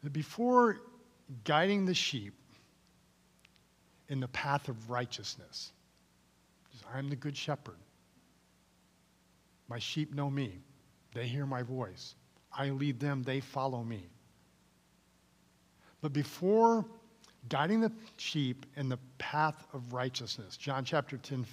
That 0.04 0.14
before 0.14 0.78
guiding 1.44 1.86
the 1.86 1.94
sheep 1.94 2.34
in 4.10 4.20
the 4.20 4.28
path 4.28 4.68
of 4.70 4.90
righteousness, 4.90 5.72
I 6.94 7.00
am 7.00 7.10
the 7.10 7.16
good 7.16 7.36
shepherd. 7.36 7.78
My 9.68 9.80
sheep 9.80 10.14
know 10.14 10.30
me. 10.30 10.60
They 11.14 11.28
hear 11.28 11.46
my 11.46 11.64
voice. 11.64 12.16
I 12.56 12.70
lead 12.70 13.00
them, 13.00 13.24
they 13.24 13.40
follow 13.40 13.84
me. 13.84 14.04
But 16.02 16.14
before 16.14 16.86
guiding 17.50 17.82
the 17.82 17.92
sheep 18.18 18.66
in 18.76 18.90
the 18.90 18.98
path 19.18 19.68
of 19.74 19.94
righteousness, 19.94 20.58
John 20.58 20.84
chapter 20.84 21.18
10, 21.18 21.46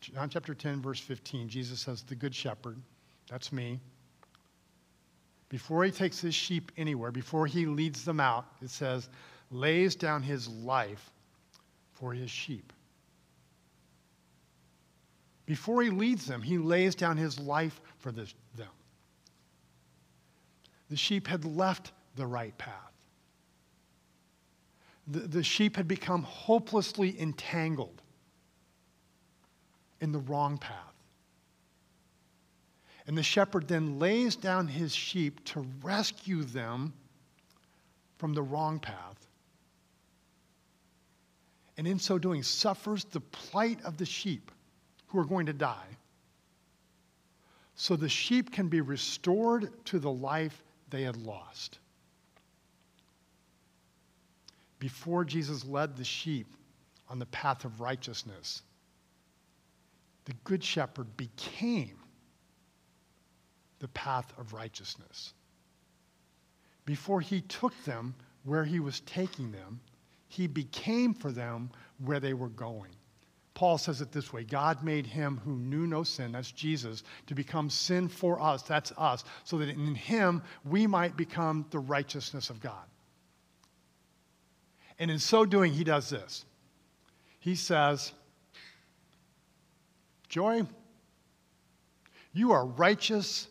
John 0.00 0.28
chapter 0.28 0.54
10, 0.54 0.82
verse 0.82 1.00
15, 1.00 1.48
Jesus 1.48 1.80
says, 1.80 2.02
The 2.02 2.14
good 2.14 2.34
shepherd, 2.34 2.76
that's 3.28 3.52
me. 3.52 3.80
Before 5.48 5.84
he 5.84 5.90
takes 5.90 6.20
his 6.20 6.34
sheep 6.34 6.72
anywhere, 6.76 7.10
before 7.10 7.46
he 7.46 7.66
leads 7.66 8.04
them 8.04 8.20
out, 8.20 8.46
it 8.60 8.70
says, 8.70 9.08
lays 9.50 9.94
down 9.94 10.22
his 10.22 10.48
life 10.48 11.10
for 11.92 12.12
his 12.12 12.30
sheep. 12.30 12.72
Before 15.46 15.82
he 15.82 15.90
leads 15.90 16.26
them, 16.26 16.42
he 16.42 16.58
lays 16.58 16.96
down 16.96 17.16
his 17.16 17.38
life 17.38 17.80
for 17.98 18.10
this, 18.10 18.34
them. 18.56 18.66
The 20.90 20.96
sheep 20.96 21.28
had 21.28 21.44
left 21.44 21.92
the 22.16 22.26
right 22.26 22.56
path. 22.58 22.95
The, 25.06 25.20
the 25.20 25.42
sheep 25.42 25.76
had 25.76 25.86
become 25.86 26.22
hopelessly 26.22 27.20
entangled 27.20 28.02
in 30.00 30.12
the 30.12 30.18
wrong 30.18 30.58
path. 30.58 30.94
And 33.06 33.16
the 33.16 33.22
shepherd 33.22 33.68
then 33.68 33.98
lays 33.98 34.34
down 34.34 34.66
his 34.66 34.94
sheep 34.94 35.44
to 35.46 35.64
rescue 35.82 36.42
them 36.42 36.92
from 38.18 38.34
the 38.34 38.42
wrong 38.42 38.80
path. 38.80 39.26
And 41.76 41.86
in 41.86 41.98
so 41.98 42.18
doing, 42.18 42.42
suffers 42.42 43.04
the 43.04 43.20
plight 43.20 43.78
of 43.84 43.96
the 43.96 44.06
sheep 44.06 44.50
who 45.06 45.18
are 45.18 45.24
going 45.24 45.46
to 45.46 45.52
die 45.52 45.96
so 47.76 47.94
the 47.94 48.08
sheep 48.08 48.50
can 48.50 48.68
be 48.68 48.80
restored 48.80 49.70
to 49.84 49.98
the 49.98 50.10
life 50.10 50.64
they 50.90 51.02
had 51.02 51.16
lost. 51.18 51.78
Before 54.78 55.24
Jesus 55.24 55.64
led 55.64 55.96
the 55.96 56.04
sheep 56.04 56.46
on 57.08 57.18
the 57.18 57.26
path 57.26 57.64
of 57.64 57.80
righteousness, 57.80 58.62
the 60.24 60.34
Good 60.44 60.62
Shepherd 60.62 61.16
became 61.16 61.98
the 63.78 63.88
path 63.88 64.32
of 64.38 64.52
righteousness. 64.52 65.32
Before 66.84 67.20
he 67.20 67.40
took 67.42 67.72
them 67.84 68.14
where 68.44 68.64
he 68.64 68.80
was 68.80 69.00
taking 69.00 69.52
them, 69.52 69.80
he 70.28 70.46
became 70.46 71.14
for 71.14 71.32
them 71.32 71.70
where 72.04 72.20
they 72.20 72.34
were 72.34 72.48
going. 72.48 72.92
Paul 73.54 73.78
says 73.78 74.02
it 74.02 74.12
this 74.12 74.32
way 74.32 74.44
God 74.44 74.82
made 74.84 75.06
him 75.06 75.40
who 75.42 75.56
knew 75.56 75.86
no 75.86 76.02
sin, 76.02 76.32
that's 76.32 76.52
Jesus, 76.52 77.02
to 77.26 77.34
become 77.34 77.70
sin 77.70 78.08
for 78.08 78.40
us, 78.40 78.62
that's 78.62 78.92
us, 78.98 79.24
so 79.44 79.58
that 79.58 79.70
in 79.70 79.94
him 79.94 80.42
we 80.64 80.86
might 80.86 81.16
become 81.16 81.64
the 81.70 81.78
righteousness 81.78 82.50
of 82.50 82.60
God. 82.60 82.84
And 84.98 85.10
in 85.10 85.18
so 85.18 85.44
doing, 85.44 85.72
he 85.72 85.84
does 85.84 86.08
this. 86.08 86.44
He 87.38 87.54
says, 87.54 88.12
Joy, 90.28 90.62
you 92.32 92.52
are 92.52 92.66
righteous 92.66 93.48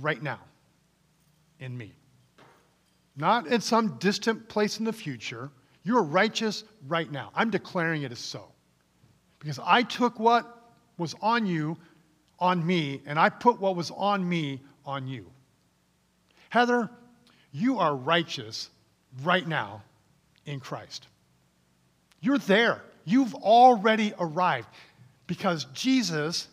right 0.00 0.22
now 0.22 0.40
in 1.60 1.76
me. 1.76 1.92
Not 3.16 3.46
in 3.46 3.60
some 3.60 3.96
distant 3.98 4.48
place 4.48 4.78
in 4.78 4.84
the 4.84 4.92
future. 4.92 5.50
You're 5.84 6.02
righteous 6.02 6.64
right 6.86 7.10
now. 7.10 7.30
I'm 7.34 7.50
declaring 7.50 8.02
it 8.02 8.12
as 8.12 8.18
so. 8.18 8.44
Because 9.38 9.58
I 9.64 9.82
took 9.82 10.18
what 10.18 10.72
was 10.98 11.14
on 11.22 11.46
you 11.46 11.76
on 12.38 12.66
me, 12.66 13.00
and 13.06 13.18
I 13.18 13.28
put 13.28 13.60
what 13.60 13.76
was 13.76 13.90
on 13.90 14.28
me 14.28 14.60
on 14.84 15.06
you. 15.06 15.30
Heather, 16.50 16.90
you 17.52 17.78
are 17.78 17.94
righteous 17.94 18.68
right 19.22 19.46
now 19.46 19.82
in 20.46 20.60
Christ. 20.60 21.08
You're 22.20 22.38
there. 22.38 22.82
You've 23.04 23.34
already 23.34 24.14
arrived 24.18 24.68
because 25.26 25.66
Jesus 25.74 26.48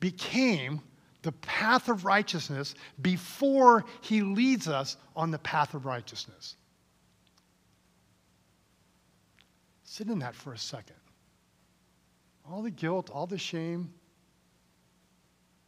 became 0.00 0.80
the 1.22 1.32
path 1.32 1.88
of 1.88 2.04
righteousness 2.04 2.74
before 3.00 3.84
he 4.00 4.22
leads 4.22 4.68
us 4.68 4.96
on 5.14 5.30
the 5.30 5.38
path 5.38 5.74
of 5.74 5.84
righteousness. 5.84 6.56
Sit 9.84 10.08
in 10.08 10.20
that 10.20 10.34
for 10.34 10.52
a 10.52 10.58
second. 10.58 10.96
All 12.50 12.62
the 12.62 12.70
guilt, 12.70 13.10
all 13.10 13.26
the 13.26 13.38
shame, 13.38 13.92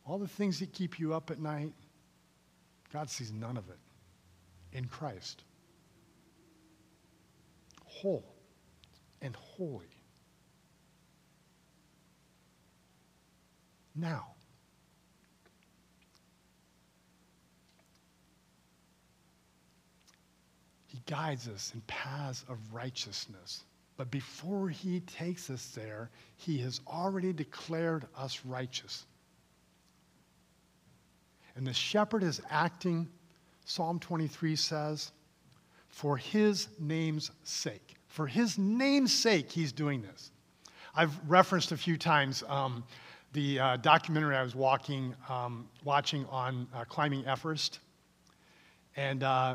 all 0.06 0.18
the 0.18 0.28
things 0.28 0.60
that 0.60 0.72
keep 0.72 0.98
you 0.98 1.14
up 1.14 1.30
at 1.30 1.38
night, 1.38 1.74
God 2.92 3.10
sees 3.10 3.32
none 3.32 3.56
of 3.56 3.68
it 3.68 3.78
in 4.76 4.86
Christ. 4.86 5.42
Whole 8.02 8.24
and 9.22 9.34
holy. 9.36 9.86
Now, 13.94 14.26
He 20.92 21.00
guides 21.06 21.48
us 21.48 21.72
in 21.74 21.80
paths 21.86 22.44
of 22.50 22.58
righteousness. 22.70 23.64
But 23.96 24.10
before 24.10 24.68
he 24.68 25.00
takes 25.00 25.48
us 25.48 25.68
there, 25.74 26.10
he 26.36 26.58
has 26.58 26.80
already 26.86 27.32
declared 27.32 28.06
us 28.16 28.40
righteous. 28.44 29.06
And 31.56 31.66
the 31.66 31.72
shepherd 31.72 32.22
is 32.22 32.42
acting, 32.50 33.08
Psalm 33.64 34.00
23 34.00 34.56
says, 34.56 35.12
for 35.88 36.16
his 36.16 36.68
name's 36.78 37.30
sake. 37.44 37.91
For 38.12 38.26
his 38.26 38.58
name's 38.58 39.10
sake, 39.10 39.50
he's 39.50 39.72
doing 39.72 40.02
this. 40.02 40.32
I've 40.94 41.18
referenced 41.26 41.72
a 41.72 41.78
few 41.78 41.96
times 41.96 42.44
um, 42.46 42.84
the 43.32 43.58
uh, 43.58 43.76
documentary 43.78 44.36
I 44.36 44.42
was 44.42 44.54
walking, 44.54 45.14
um, 45.30 45.66
watching 45.82 46.26
on 46.26 46.66
uh, 46.74 46.84
climbing 46.84 47.24
Everest. 47.24 47.78
And 48.96 49.22
uh, 49.22 49.54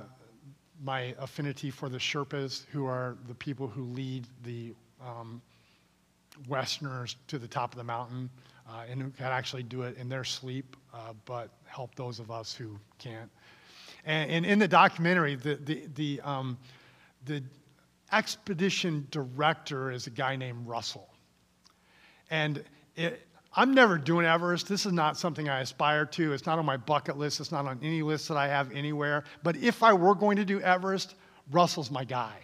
my 0.84 1.14
affinity 1.20 1.70
for 1.70 1.88
the 1.88 2.00
Sherpas, 2.00 2.66
who 2.72 2.88
are 2.88 3.16
the 3.28 3.36
people 3.36 3.68
who 3.68 3.84
lead 3.84 4.26
the 4.44 4.74
um, 5.06 5.40
Westerners 6.48 7.16
to 7.28 7.38
the 7.38 7.48
top 7.48 7.74
of 7.74 7.78
the 7.78 7.84
mountain 7.84 8.28
uh, 8.68 8.86
and 8.90 9.00
who 9.00 9.12
can 9.12 9.28
actually 9.28 9.62
do 9.62 9.84
it 9.84 9.96
in 9.98 10.10
their 10.10 10.24
sleep, 10.24 10.76
uh, 10.96 11.14
but 11.26 11.52
help 11.66 11.94
those 11.94 12.20
of 12.20 12.32
us 12.32 12.56
who 12.56 12.80
can't. 12.98 13.30
And, 14.04 14.32
and 14.32 14.46
in 14.48 14.58
the 14.58 14.68
documentary, 14.68 15.36
the, 15.36 15.58
the, 15.58 15.88
the, 15.94 16.22
um, 16.22 16.58
the 17.26 17.44
expedition 18.12 19.08
director 19.12 19.92
is 19.92 20.08
a 20.08 20.10
guy 20.10 20.36
named 20.36 20.68
Russell. 20.68 21.10
And 22.30 22.64
it, 22.96 23.28
I'm 23.54 23.74
never 23.74 23.98
doing 23.98 24.26
Everest. 24.26 24.68
This 24.68 24.86
is 24.86 24.94
not 24.94 25.18
something 25.18 25.50
I 25.50 25.62
aspire 25.62 26.06
to. 26.06 26.34
It's 26.34 26.46
not 26.46 26.60
on 26.60 26.66
my 26.66 26.78
bucket 26.78 27.18
list. 27.18 27.40
It's 27.40 27.52
not 27.52 27.66
on 27.66 27.80
any 27.82 28.02
list 28.02 28.28
that 28.28 28.38
I 28.38 28.48
have 28.48 28.72
anywhere. 28.72 29.24
But 29.44 29.58
if 29.58 29.82
I 29.84 29.94
were 29.94 30.16
going 30.16 30.38
to 30.38 30.46
do 30.46 30.62
Everest, 30.62 31.16
Russell's 31.52 31.90
my 31.90 32.04
guy. 32.04 32.36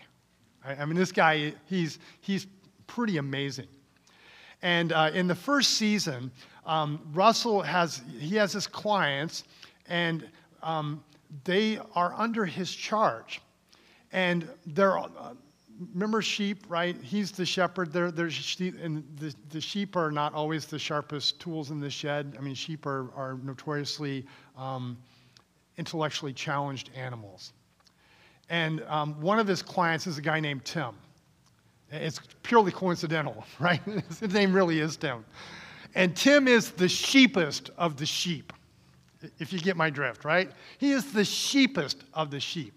I, 0.65 0.75
I 0.75 0.85
mean, 0.85 0.95
this 0.95 1.11
guy, 1.11 1.53
he's, 1.65 1.99
he's 2.21 2.47
pretty 2.87 3.17
amazing. 3.17 3.67
And 4.61 4.91
uh, 4.91 5.11
in 5.13 5.27
the 5.27 5.35
first 5.35 5.71
season, 5.73 6.31
um, 6.65 7.01
Russell 7.13 7.61
has, 7.61 8.01
he 8.17 8.35
has 8.37 8.53
his 8.53 8.65
clients, 8.65 9.43
and 9.87 10.27
um, 10.61 11.03
they 11.43 11.79
are 11.95 12.13
under 12.17 12.45
his 12.45 12.73
charge. 12.73 13.41
And 14.13 14.47
they're, 14.65 14.97
uh, 14.97 15.33
remember 15.93 16.21
sheep, 16.21 16.65
right? 16.67 16.95
He's 17.01 17.31
the 17.31 17.45
shepherd. 17.45 17.91
They're, 17.91 18.11
they're 18.11 18.29
sheep, 18.29 18.75
and 18.81 19.03
the, 19.17 19.33
the 19.49 19.61
sheep 19.61 19.95
are 19.95 20.11
not 20.11 20.33
always 20.33 20.65
the 20.65 20.79
sharpest 20.79 21.39
tools 21.39 21.71
in 21.71 21.79
the 21.79 21.89
shed. 21.89 22.35
I 22.37 22.41
mean, 22.41 22.55
sheep 22.55 22.85
are, 22.85 23.09
are 23.15 23.39
notoriously 23.43 24.25
um, 24.57 24.97
intellectually 25.77 26.33
challenged 26.33 26.89
animals. 26.95 27.53
And 28.49 28.83
um, 28.83 29.19
one 29.21 29.39
of 29.39 29.47
his 29.47 29.61
clients 29.61 30.07
is 30.07 30.17
a 30.17 30.21
guy 30.21 30.39
named 30.39 30.65
Tim. 30.65 30.95
It's 31.91 32.19
purely 32.43 32.71
coincidental, 32.71 33.45
right? 33.59 33.81
his 34.19 34.33
name 34.33 34.53
really 34.53 34.79
is 34.79 34.97
Tim. 34.97 35.25
And 35.95 36.15
Tim 36.15 36.47
is 36.47 36.71
the 36.71 36.87
sheepest 36.87 37.69
of 37.77 37.97
the 37.97 38.05
sheep, 38.05 38.51
if 39.39 39.53
you 39.53 39.59
get 39.59 39.77
my 39.77 39.89
drift, 39.89 40.25
right? 40.25 40.51
He 40.79 40.91
is 40.91 41.13
the 41.13 41.23
sheepest 41.23 42.03
of 42.13 42.31
the 42.31 42.39
sheep. 42.39 42.73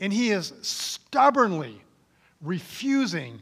And 0.00 0.12
he 0.12 0.30
is 0.30 0.54
stubbornly 0.62 1.82
refusing 2.42 3.40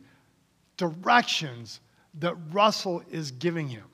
directions 0.76 1.80
that 2.20 2.34
Russell 2.52 3.02
is 3.10 3.30
giving 3.30 3.68
him. 3.68 3.84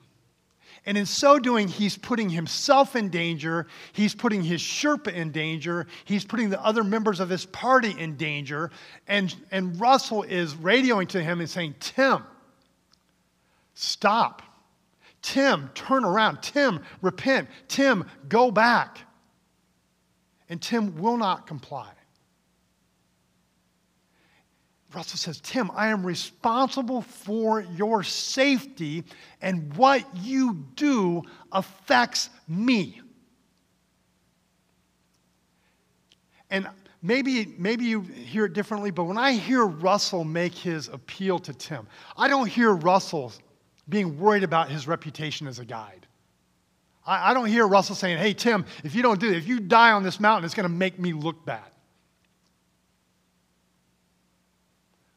And 0.85 0.97
in 0.97 1.05
so 1.05 1.39
doing, 1.39 1.67
he's 1.67 1.97
putting 1.97 2.29
himself 2.29 2.95
in 2.95 3.09
danger. 3.09 3.65
He's 3.93 4.13
putting 4.13 4.43
his 4.43 4.61
Sherpa 4.61 5.11
in 5.11 5.31
danger. 5.31 5.87
He's 6.05 6.23
putting 6.23 6.49
the 6.49 6.63
other 6.63 6.83
members 6.83 7.19
of 7.19 7.29
his 7.29 7.45
party 7.45 7.95
in 7.97 8.17
danger. 8.17 8.69
And, 9.07 9.35
and 9.51 9.79
Russell 9.79 10.23
is 10.23 10.53
radioing 10.53 11.07
to 11.09 11.23
him 11.23 11.39
and 11.39 11.49
saying, 11.49 11.75
Tim, 11.79 12.23
stop. 13.73 14.43
Tim, 15.23 15.71
turn 15.73 16.05
around. 16.05 16.43
Tim, 16.43 16.83
repent. 17.01 17.49
Tim, 17.67 18.05
go 18.29 18.51
back. 18.51 18.99
And 20.49 20.61
Tim 20.61 20.95
will 20.97 21.17
not 21.17 21.47
comply. 21.47 21.94
Russell 24.95 25.17
says, 25.17 25.41
Tim, 25.41 25.69
I 25.75 25.87
am 25.87 26.05
responsible 26.05 27.01
for 27.01 27.61
your 27.61 28.01
safety, 28.01 29.03
and 29.41 29.75
what 29.75 30.05
you 30.15 30.65
do 30.75 31.23
affects 31.51 32.29
me. 32.47 33.01
And 36.49 36.69
maybe, 37.01 37.53
maybe 37.57 37.83
you 37.83 38.01
hear 38.01 38.45
it 38.45 38.53
differently, 38.53 38.89
but 38.89 39.03
when 39.03 39.17
I 39.17 39.33
hear 39.33 39.65
Russell 39.65 40.23
make 40.23 40.53
his 40.53 40.87
appeal 40.87 41.39
to 41.39 41.53
Tim, 41.53 41.87
I 42.15 42.29
don't 42.29 42.47
hear 42.47 42.71
Russell 42.71 43.33
being 43.89 44.17
worried 44.17 44.43
about 44.43 44.69
his 44.69 44.87
reputation 44.87 45.45
as 45.45 45.59
a 45.59 45.65
guide. 45.65 46.07
I, 47.05 47.31
I 47.31 47.33
don't 47.33 47.47
hear 47.47 47.67
Russell 47.67 47.95
saying, 47.95 48.17
hey, 48.17 48.33
Tim, 48.33 48.65
if 48.83 48.95
you 48.95 49.01
don't 49.01 49.19
do 49.19 49.29
it, 49.29 49.35
if 49.35 49.47
you 49.47 49.59
die 49.59 49.91
on 49.91 50.03
this 50.03 50.21
mountain, 50.21 50.45
it's 50.45 50.55
going 50.55 50.69
to 50.69 50.73
make 50.73 50.97
me 50.97 51.11
look 51.11 51.45
bad. 51.45 51.74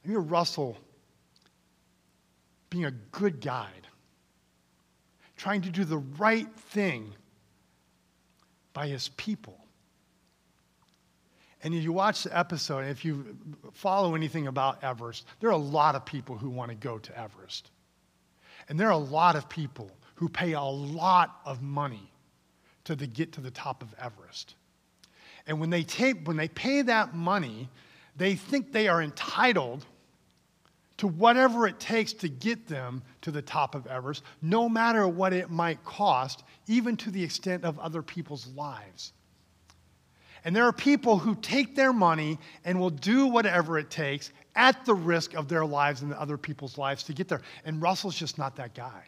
I 0.08 0.10
hear 0.12 0.20
Russell 0.20 0.78
being 2.70 2.86
a 2.86 2.90
good 2.90 3.42
guide, 3.42 3.86
trying 5.36 5.60
to 5.62 5.70
do 5.70 5.84
the 5.84 5.98
right 5.98 6.50
thing 6.56 7.12
by 8.72 8.86
his 8.86 9.10
people. 9.10 9.58
And 11.62 11.74
if 11.74 11.84
you 11.84 11.92
watch 11.92 12.22
the 12.22 12.36
episode, 12.36 12.86
if 12.86 13.04
you 13.04 13.36
follow 13.72 14.14
anything 14.14 14.46
about 14.46 14.82
Everest, 14.82 15.26
there 15.40 15.50
are 15.50 15.52
a 15.52 15.58
lot 15.58 15.94
of 15.94 16.06
people 16.06 16.38
who 16.38 16.48
want 16.48 16.70
to 16.70 16.74
go 16.74 16.96
to 16.96 17.18
Everest. 17.18 17.70
And 18.70 18.80
there 18.80 18.88
are 18.88 18.92
a 18.92 18.96
lot 18.96 19.36
of 19.36 19.46
people 19.50 19.90
who 20.14 20.30
pay 20.30 20.52
a 20.52 20.62
lot 20.62 21.38
of 21.44 21.60
money 21.60 22.10
to 22.84 22.96
the, 22.96 23.06
get 23.06 23.32
to 23.32 23.42
the 23.42 23.50
top 23.50 23.82
of 23.82 23.94
Everest. 24.00 24.54
And 25.46 25.60
when 25.60 25.68
they, 25.68 25.82
take, 25.82 26.26
when 26.26 26.38
they 26.38 26.48
pay 26.48 26.80
that 26.80 27.14
money, 27.14 27.68
they 28.16 28.36
think 28.36 28.72
they 28.72 28.88
are 28.88 29.02
entitled 29.02 29.84
to 30.98 31.06
whatever 31.08 31.66
it 31.66 31.80
takes 31.80 32.12
to 32.12 32.28
get 32.28 32.66
them 32.66 33.02
to 33.22 33.30
the 33.30 33.40
top 33.40 33.74
of 33.74 33.86
Everest, 33.86 34.22
no 34.42 34.68
matter 34.68 35.08
what 35.08 35.32
it 35.32 35.50
might 35.50 35.82
cost, 35.84 36.42
even 36.66 36.96
to 36.98 37.10
the 37.10 37.22
extent 37.22 37.64
of 37.64 37.78
other 37.78 38.02
people's 38.02 38.48
lives. 38.48 39.12
And 40.44 40.54
there 40.54 40.64
are 40.64 40.72
people 40.72 41.18
who 41.18 41.34
take 41.36 41.74
their 41.74 41.92
money 41.92 42.38
and 42.64 42.78
will 42.78 42.90
do 42.90 43.26
whatever 43.26 43.78
it 43.78 43.90
takes 43.90 44.32
at 44.54 44.84
the 44.84 44.94
risk 44.94 45.34
of 45.34 45.48
their 45.48 45.64
lives 45.64 46.02
and 46.02 46.12
other 46.12 46.36
people's 46.36 46.76
lives 46.78 47.04
to 47.04 47.12
get 47.12 47.28
there. 47.28 47.42
And 47.64 47.80
Russell's 47.80 48.16
just 48.16 48.38
not 48.38 48.56
that 48.56 48.74
guy. 48.74 49.04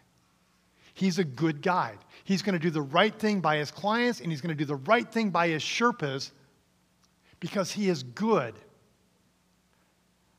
He's 0.94 1.18
a 1.18 1.24
good 1.24 1.62
guide. 1.62 1.98
He's 2.24 2.42
going 2.42 2.55
to 2.55 2.59
do 2.59 2.70
the 2.70 2.83
right 2.83 3.14
thing 3.14 3.40
by 3.40 3.57
his 3.57 3.70
clients 3.70 4.20
and 4.20 4.31
he's 4.31 4.40
going 4.40 4.57
to 4.57 4.59
do 4.59 4.64
the 4.64 4.76
right 4.76 5.11
thing 5.11 5.31
by 5.31 5.48
his 5.48 5.62
Sherpas 5.62 6.31
because 7.40 7.72
he 7.72 7.88
is 7.88 8.03
good 8.03 8.55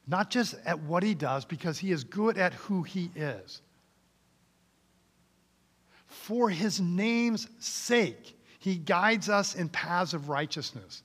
not 0.08 0.30
just 0.30 0.56
at 0.66 0.80
what 0.80 1.04
he 1.04 1.14
does, 1.14 1.46
because 1.46 1.78
he 1.78 1.92
is 1.92 2.04
good 2.04 2.38
at 2.38 2.54
who 2.54 2.84
he 2.84 3.12
is. 3.16 3.62
For 6.08 6.50
his 6.50 6.82
name's 6.82 7.48
sake, 7.60 8.38
he 8.60 8.76
guides 8.76 9.30
us 9.30 9.56
in 9.56 9.70
paths 9.70 10.14
of 10.14 10.30
righteousness. 10.30 11.04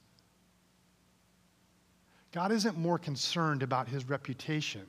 God 2.32 2.52
isn't 2.52 2.76
more 2.76 2.98
concerned 2.98 3.62
about 3.62 3.88
his 3.88 4.08
reputation 4.08 4.82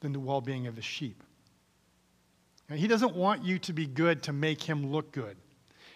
than 0.00 0.12
the 0.12 0.20
well 0.20 0.40
being 0.40 0.66
of 0.66 0.76
his 0.76 0.84
sheep. 0.84 1.22
And 2.68 2.78
he 2.78 2.86
doesn't 2.86 3.16
want 3.16 3.44
you 3.44 3.58
to 3.60 3.72
be 3.72 3.86
good 3.86 4.22
to 4.24 4.32
make 4.32 4.62
him 4.62 4.92
look 4.92 5.12
good. 5.12 5.36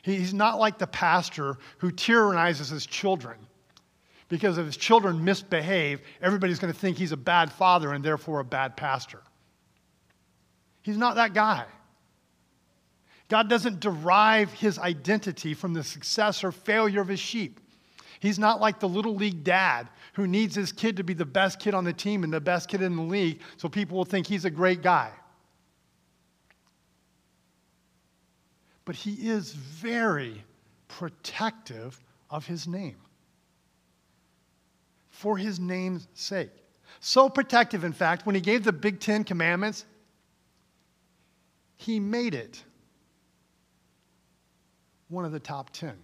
He's 0.03 0.35
not 0.35 0.59
like 0.59 0.79
the 0.79 0.87
pastor 0.87 1.59
who 1.79 1.91
tyrannizes 1.91 2.71
his 2.71 2.87
children 2.87 3.37
because 4.29 4.59
if 4.59 4.67
his 4.67 4.77
children 4.77 5.25
misbehave, 5.25 6.01
everybody's 6.21 6.59
going 6.59 6.73
to 6.73 6.79
think 6.79 6.97
he's 6.97 7.13
a 7.13 7.17
bad 7.17 7.53
father 7.53 7.93
and 7.93 8.05
therefore 8.05 8.41
a 8.41 8.45
bad 8.45 8.77
pastor. 8.77 9.23
He's 10.83 10.97
not 10.97 11.17
that 11.17 11.35
guy. 11.35 11.65
God 13.29 13.49
doesn't 13.49 13.81
derive 13.81 14.53
his 14.53 14.79
identity 14.79 15.55
from 15.55 15.75
the 15.75 15.83
success 15.83 16.45
or 16.45 16.53
failure 16.53 17.01
of 17.01 17.09
his 17.09 17.21
sheep. 17.21 17.61
He's 18.21 18.39
not 18.39 18.61
like 18.61 18.81
the 18.81 18.89
little 18.89 19.15
league 19.15 19.45
dad 19.45 19.89
who 20.15 20.27
needs 20.27 20.55
his 20.55 20.73
kid 20.73 20.97
to 20.97 21.05
be 21.05 21.13
the 21.15 21.25
best 21.25 21.59
kid 21.59 21.75
on 21.75 21.85
the 21.85 21.93
team 21.93 22.25
and 22.25 22.33
the 22.33 22.41
best 22.41 22.69
kid 22.69 22.83
in 22.83 22.97
the 22.97 23.03
league 23.03 23.41
so 23.57 23.69
people 23.69 23.97
will 23.97 24.05
think 24.05 24.27
he's 24.27 24.45
a 24.45 24.51
great 24.51 24.83
guy. 24.83 25.11
But 28.85 28.95
he 28.95 29.29
is 29.29 29.53
very 29.53 30.45
protective 30.89 32.01
of 32.31 32.47
his 32.47 32.67
name 32.67 32.97
for 35.17 35.39
his 35.39 35.59
name's 35.59 36.09
sake. 36.13 36.51
So 37.01 37.31
protective, 37.31 37.85
in 37.85 37.95
fact, 37.95 38.27
when 38.27 38.35
he 38.35 38.41
gave 38.41 38.65
the 38.65 38.73
Big 38.73 39.01
Ten 39.01 39.25
Commandments, 39.25 39.87
he 41.77 41.99
made 41.99 42.35
it 42.35 42.63
one 45.09 45.25
of 45.25 45.33
the 45.33 45.41
top 45.41 45.71
ten. 45.71 45.97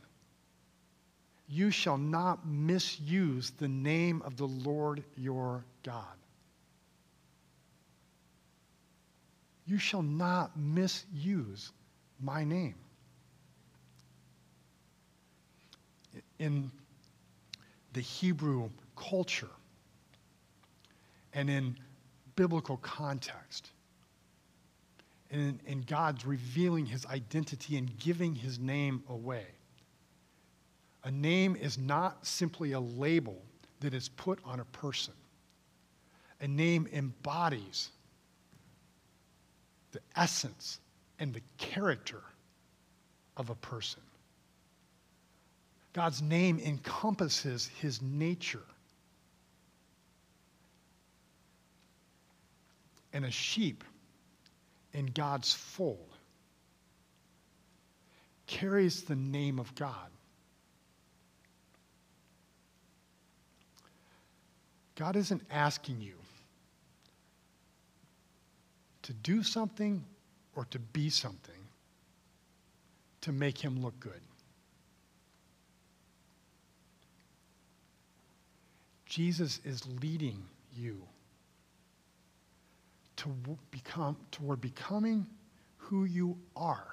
You 1.46 1.70
shall 1.70 1.98
not 1.98 2.46
misuse 2.46 3.50
the 3.50 3.68
name 3.68 4.22
of 4.24 4.38
the 4.38 4.46
Lord 4.46 5.04
your 5.16 5.64
God. 5.82 6.16
You 9.66 9.76
shall 9.78 10.02
not 10.02 10.58
misuse 10.58 11.70
my 12.18 12.44
name. 12.44 12.76
In 16.38 16.70
the 17.92 18.00
Hebrew 18.00 18.70
culture 19.08 19.50
and 21.32 21.48
in 21.48 21.76
biblical 22.36 22.76
context. 22.78 23.70
And 25.30 25.58
in, 25.66 25.80
God's 25.82 26.26
revealing 26.26 26.84
his 26.84 27.06
identity 27.06 27.78
and 27.78 27.98
giving 27.98 28.34
his 28.34 28.58
name 28.58 29.02
away. 29.08 29.46
A 31.04 31.10
name 31.10 31.56
is 31.56 31.78
not 31.78 32.26
simply 32.26 32.72
a 32.72 32.80
label 32.80 33.42
that 33.80 33.94
is 33.94 34.10
put 34.10 34.38
on 34.44 34.60
a 34.60 34.64
person. 34.66 35.14
A 36.40 36.48
name 36.48 36.86
embodies 36.92 37.90
the 39.92 40.00
essence 40.16 40.80
and 41.18 41.32
the 41.32 41.42
character 41.56 42.22
of 43.36 43.48
a 43.48 43.54
person. 43.54 44.02
God's 45.92 46.22
name 46.22 46.58
encompasses 46.58 47.70
his 47.80 48.00
nature. 48.02 48.64
And 53.12 53.24
a 53.24 53.30
sheep 53.30 53.84
in 54.92 55.06
God's 55.06 55.52
fold 55.52 56.16
carries 58.46 59.02
the 59.02 59.16
name 59.16 59.58
of 59.58 59.74
God. 59.74 60.10
God 64.94 65.16
isn't 65.16 65.42
asking 65.50 66.00
you 66.00 66.14
to 69.02 69.12
do 69.12 69.42
something 69.42 70.04
or 70.54 70.64
to 70.66 70.78
be 70.78 71.10
something 71.10 71.54
to 73.22 73.32
make 73.32 73.58
him 73.58 73.82
look 73.82 73.98
good. 74.00 74.20
Jesus 79.06 79.60
is 79.64 79.82
leading 80.02 80.42
you 80.74 81.02
to 83.22 83.58
become 83.70 84.16
toward 84.30 84.60
becoming 84.60 85.26
who 85.76 86.04
you 86.04 86.36
are. 86.56 86.86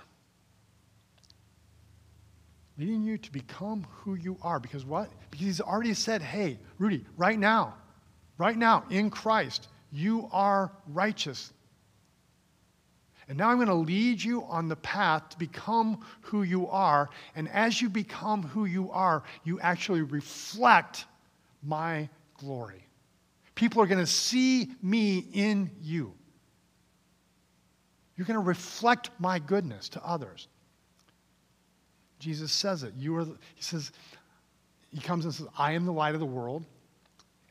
Leading 2.78 3.04
you 3.04 3.18
to 3.18 3.32
become 3.32 3.86
who 3.90 4.16
you 4.16 4.38
are. 4.42 4.60
Because 4.60 4.86
what? 4.86 5.10
Because 5.32 5.46
he's 5.46 5.62
already 5.62 5.94
said, 5.94 6.22
hey, 6.22 6.60
Rudy, 6.78 7.04
right 7.18 7.38
now, 7.38 7.74
right 8.38 8.58
now, 8.58 8.84
in 8.90 9.10
Christ, 9.10 9.68
you 9.92 10.30
are 10.32 10.72
righteous. 10.88 11.52
And 13.28 13.38
now 13.38 13.50
I'm 13.50 13.58
going 13.58 13.68
to 13.68 13.74
lead 13.74 14.24
you 14.24 14.44
on 14.44 14.70
the 14.70 14.76
path 14.76 15.30
to 15.30 15.38
become 15.38 16.06
who 16.22 16.44
you 16.44 16.68
are. 16.68 17.10
And 17.36 17.50
as 17.50 17.82
you 17.82 17.90
become 17.90 18.44
who 18.44 18.66
you 18.66 18.92
are, 18.92 19.24
you 19.44 19.60
actually 19.60 20.02
reflect 20.02 21.06
my 21.64 22.08
glory. 22.38 22.86
People 23.56 23.82
are 23.82 23.88
going 23.88 24.00
to 24.00 24.08
see 24.08 24.72
me 24.82 25.26
in 25.34 25.70
you. 25.82 26.14
You're 28.20 28.26
going 28.26 28.36
to 28.36 28.46
reflect 28.46 29.12
my 29.18 29.40
goodness 29.40 29.88
to 29.88 30.06
others. 30.06 30.50
Jesus 32.20 32.52
says 32.52 32.84
it. 32.84 32.94
You 32.98 33.16
are, 33.16 33.24
he 33.24 33.62
says, 33.62 33.94
he 34.92 35.00
comes 35.00 35.24
and 35.24 35.34
says, 35.34 35.48
I 35.58 35.72
am 35.72 35.86
the 35.86 35.94
light 35.94 36.16
of 36.16 36.20
the 36.20 36.26
world. 36.26 36.66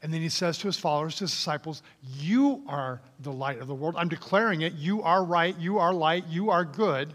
And 0.02 0.12
then 0.12 0.20
he 0.20 0.28
says 0.28 0.58
to 0.58 0.66
his 0.66 0.76
followers, 0.76 1.14
to 1.14 1.20
his 1.24 1.30
disciples, 1.30 1.82
You 2.02 2.64
are 2.68 3.00
the 3.20 3.32
light 3.32 3.60
of 3.60 3.66
the 3.66 3.74
world. 3.74 3.94
I'm 3.96 4.10
declaring 4.10 4.60
it. 4.60 4.74
You 4.74 5.00
are 5.00 5.24
right. 5.24 5.58
You 5.58 5.78
are 5.78 5.94
light. 5.94 6.26
You 6.28 6.50
are 6.50 6.66
good. 6.66 7.14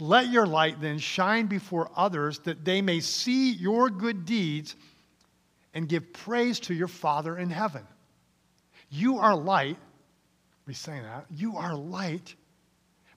Let 0.00 0.30
your 0.30 0.48
light 0.48 0.80
then 0.80 0.98
shine 0.98 1.46
before 1.46 1.92
others 1.94 2.40
that 2.40 2.64
they 2.64 2.82
may 2.82 2.98
see 2.98 3.52
your 3.52 3.88
good 3.88 4.24
deeds 4.24 4.74
and 5.74 5.88
give 5.88 6.12
praise 6.12 6.58
to 6.58 6.74
your 6.74 6.88
Father 6.88 7.38
in 7.38 7.50
heaven. 7.50 7.86
You 8.90 9.18
are 9.18 9.36
light. 9.36 9.76
Saying 10.72 11.02
that. 11.02 11.26
You 11.30 11.56
are 11.56 11.74
light. 11.74 12.34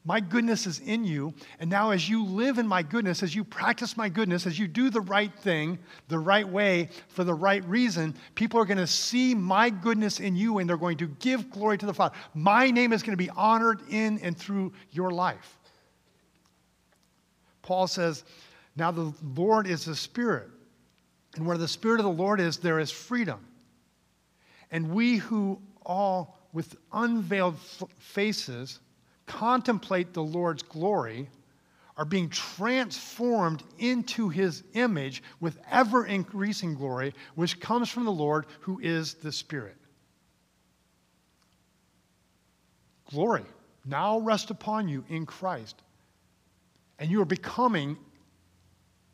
My 0.05 0.19
goodness 0.19 0.67
is 0.67 0.79
in 0.79 1.05
you. 1.05 1.33
And 1.59 1.69
now, 1.69 1.91
as 1.91 2.09
you 2.09 2.25
live 2.25 2.57
in 2.57 2.67
my 2.67 2.83
goodness, 2.83 3.23
as 3.23 3.33
you 3.33 3.43
practice 3.45 3.95
my 3.95 4.09
goodness, 4.09 4.45
as 4.45 4.59
you 4.59 4.67
do 4.67 4.89
the 4.89 5.01
right 5.01 5.33
thing 5.39 5.79
the 6.09 6.19
right 6.19 6.47
way 6.47 6.89
for 7.07 7.23
the 7.23 7.33
right 7.33 7.63
reason, 7.65 8.13
people 8.35 8.59
are 8.59 8.65
going 8.65 8.77
to 8.77 8.87
see 8.87 9.33
my 9.33 9.69
goodness 9.69 10.19
in 10.19 10.35
you 10.35 10.57
and 10.57 10.69
they're 10.69 10.75
going 10.75 10.97
to 10.97 11.07
give 11.07 11.49
glory 11.49 11.77
to 11.77 11.85
the 11.85 11.93
Father. 11.93 12.15
My 12.33 12.69
name 12.69 12.91
is 12.91 13.01
going 13.01 13.13
to 13.13 13.23
be 13.23 13.29
honored 13.29 13.81
in 13.89 14.19
and 14.19 14.37
through 14.37 14.73
your 14.91 15.11
life. 15.11 15.57
Paul 17.61 17.87
says, 17.87 18.25
Now 18.75 18.91
the 18.91 19.13
Lord 19.35 19.67
is 19.67 19.85
the 19.85 19.95
Spirit. 19.95 20.49
And 21.37 21.47
where 21.47 21.57
the 21.57 21.67
Spirit 21.67 21.99
of 21.99 22.05
the 22.05 22.11
Lord 22.11 22.41
is, 22.41 22.57
there 22.57 22.79
is 22.79 22.91
freedom. 22.91 23.47
And 24.69 24.91
we 24.91 25.17
who 25.17 25.61
all 25.85 26.37
with 26.53 26.75
unveiled 26.93 27.57
faces 27.99 28.79
contemplate 29.25 30.13
the 30.13 30.23
Lord's 30.23 30.63
glory 30.63 31.29
are 31.97 32.05
being 32.05 32.29
transformed 32.29 33.63
into 33.77 34.29
his 34.29 34.63
image 34.73 35.21
with 35.39 35.59
ever 35.69 36.05
increasing 36.05 36.73
glory, 36.73 37.13
which 37.35 37.59
comes 37.59 37.89
from 37.89 38.05
the 38.05 38.11
Lord 38.11 38.45
who 38.61 38.79
is 38.79 39.15
the 39.15 39.31
Spirit. 39.31 39.77
Glory 43.11 43.45
now 43.85 44.19
rest 44.19 44.49
upon 44.49 44.87
you 44.87 45.03
in 45.09 45.25
Christ. 45.25 45.81
And 46.97 47.11
you 47.11 47.21
are 47.21 47.25
becoming 47.25 47.97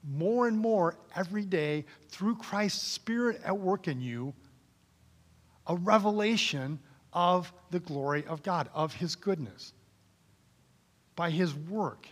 more 0.04 0.48
and 0.48 0.58
more 0.58 0.96
every 1.16 1.44
day 1.44 1.86
through 2.08 2.36
Christ's 2.36 2.88
Spirit 2.88 3.42
at 3.44 3.58
work 3.58 3.88
in 3.88 4.00
you 4.00 4.34
a 5.68 5.76
revelation 5.76 6.80
of 7.20 7.52
the 7.70 7.82
glory 7.82 8.26
of 8.28 8.42
God, 8.44 8.70
of 8.74 8.94
His 8.94 9.18
goodness. 9.18 9.74
By 11.18 11.32
His 11.32 11.54
work 11.54 12.08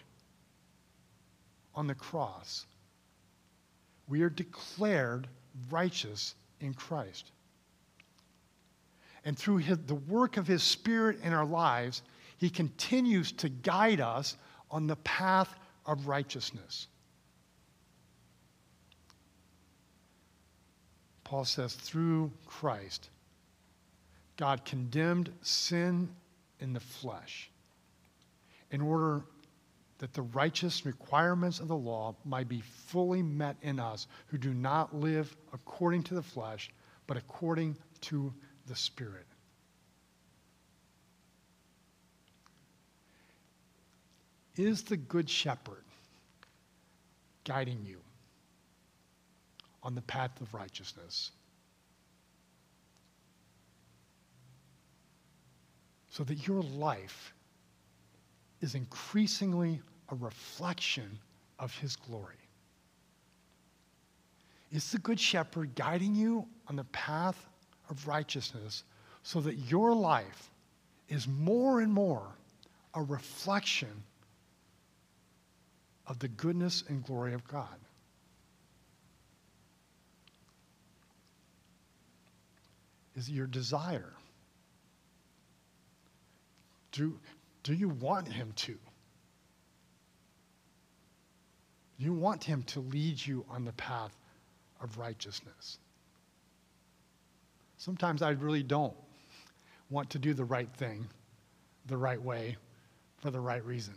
on 1.74 1.88
the 1.88 1.96
cross, 1.96 2.66
we 4.10 4.22
are 4.24 4.30
declared 4.30 5.30
righteous 5.70 6.36
in 6.60 6.74
Christ. 6.74 7.32
And 9.24 9.38
through 9.38 9.58
his, 9.58 9.78
the 9.78 9.96
work 9.96 10.36
of 10.36 10.46
His 10.46 10.62
Spirit 10.62 11.20
in 11.24 11.32
our 11.32 11.46
lives, 11.46 12.02
He 12.38 12.50
continues 12.50 13.32
to 13.34 13.48
guide 13.48 14.02
us 14.02 14.36
on 14.70 14.88
the 14.88 14.98
path 14.98 15.56
of 15.86 16.10
righteousness. 16.10 16.88
Paul 21.24 21.46
says, 21.46 21.74
through 21.76 22.30
Christ, 22.46 23.10
God 24.38 24.64
condemned 24.66 25.32
sin 25.42 26.10
in 26.60 26.74
the 26.74 26.80
flesh 26.80 27.50
in 28.72 28.82
order 28.82 29.24
that 30.00 30.14
the 30.14 30.22
righteous 30.22 30.86
requirements 30.86 31.60
of 31.60 31.68
the 31.68 31.76
law 31.76 32.16
might 32.24 32.48
be 32.48 32.62
fully 32.62 33.24
met 33.24 33.58
in 33.62 33.80
us 33.80 34.08
who 34.28 34.38
do 34.38 34.54
not 34.54 34.96
live 34.96 35.36
according 35.54 36.04
to 36.04 36.14
the 36.14 36.22
flesh, 36.22 36.70
but 37.08 37.18
according 37.18 37.76
to 38.02 38.32
the 38.68 38.76
Spirit. 38.76 39.26
Is 44.56 44.84
the 44.84 44.98
Good 44.98 45.30
Shepherd 45.30 45.84
guiding 47.44 47.84
you? 47.86 48.02
on 49.88 49.96
the 49.96 50.02
path 50.02 50.42
of 50.42 50.54
righteousness. 50.54 51.32
So 56.18 56.24
that 56.24 56.48
your 56.48 56.64
life 56.64 57.36
is 58.62 58.74
increasingly 58.74 59.80
a 60.10 60.16
reflection 60.16 61.20
of 61.60 61.78
his 61.78 61.96
glory. 61.96 62.40
Is 64.72 64.92
the 64.92 64.98
Good 64.98 65.20
Shepherd 65.20 65.76
guiding 65.76 66.16
you 66.16 66.48
on 66.68 66.76
the 66.76 66.86
path 66.86 67.46
of 67.92 68.08
righteousness 68.08 68.84
so 69.22 69.40
that 69.42 69.58
your 69.70 69.94
life 69.94 70.50
is 71.08 71.28
more 71.28 71.82
and 71.82 71.94
more 71.94 72.26
a 72.96 73.04
reflection 73.04 74.04
of 76.08 76.18
the 76.18 76.30
goodness 76.30 76.84
and 76.90 77.06
glory 77.06 77.36
of 77.36 77.48
God? 77.48 77.78
is 83.18 83.30
your 83.30 83.48
desire. 83.48 84.14
Do, 86.98 87.20
do 87.62 87.76
you 87.76 87.90
want 87.90 88.28
him 88.28 88.52
to? 88.56 88.76
You 92.00 92.12
want 92.12 92.44
him 92.44 92.64
to 92.64 92.80
lead 92.80 93.24
you 93.24 93.46
on 93.50 93.66
the 93.66 93.72
path 93.74 94.18
of 94.82 94.98
righteousness. 94.98 95.78
Sometimes 97.78 98.24
I 98.24 98.32
really 98.32 98.64
don't 98.64 98.96
want 99.92 100.10
to 100.10 100.20
do 100.20 100.34
the 100.34 100.44
right 100.44 100.70
thing 100.78 101.08
the 101.86 101.98
right 101.98 102.22
way 102.22 102.58
for 103.20 103.30
the 103.30 103.40
right 103.40 103.64
reason. 103.64 103.94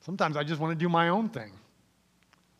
Sometimes 0.00 0.36
I 0.36 0.44
just 0.44 0.60
want 0.60 0.78
to 0.78 0.84
do 0.84 0.90
my 0.90 1.08
own 1.08 1.30
thing. 1.30 1.52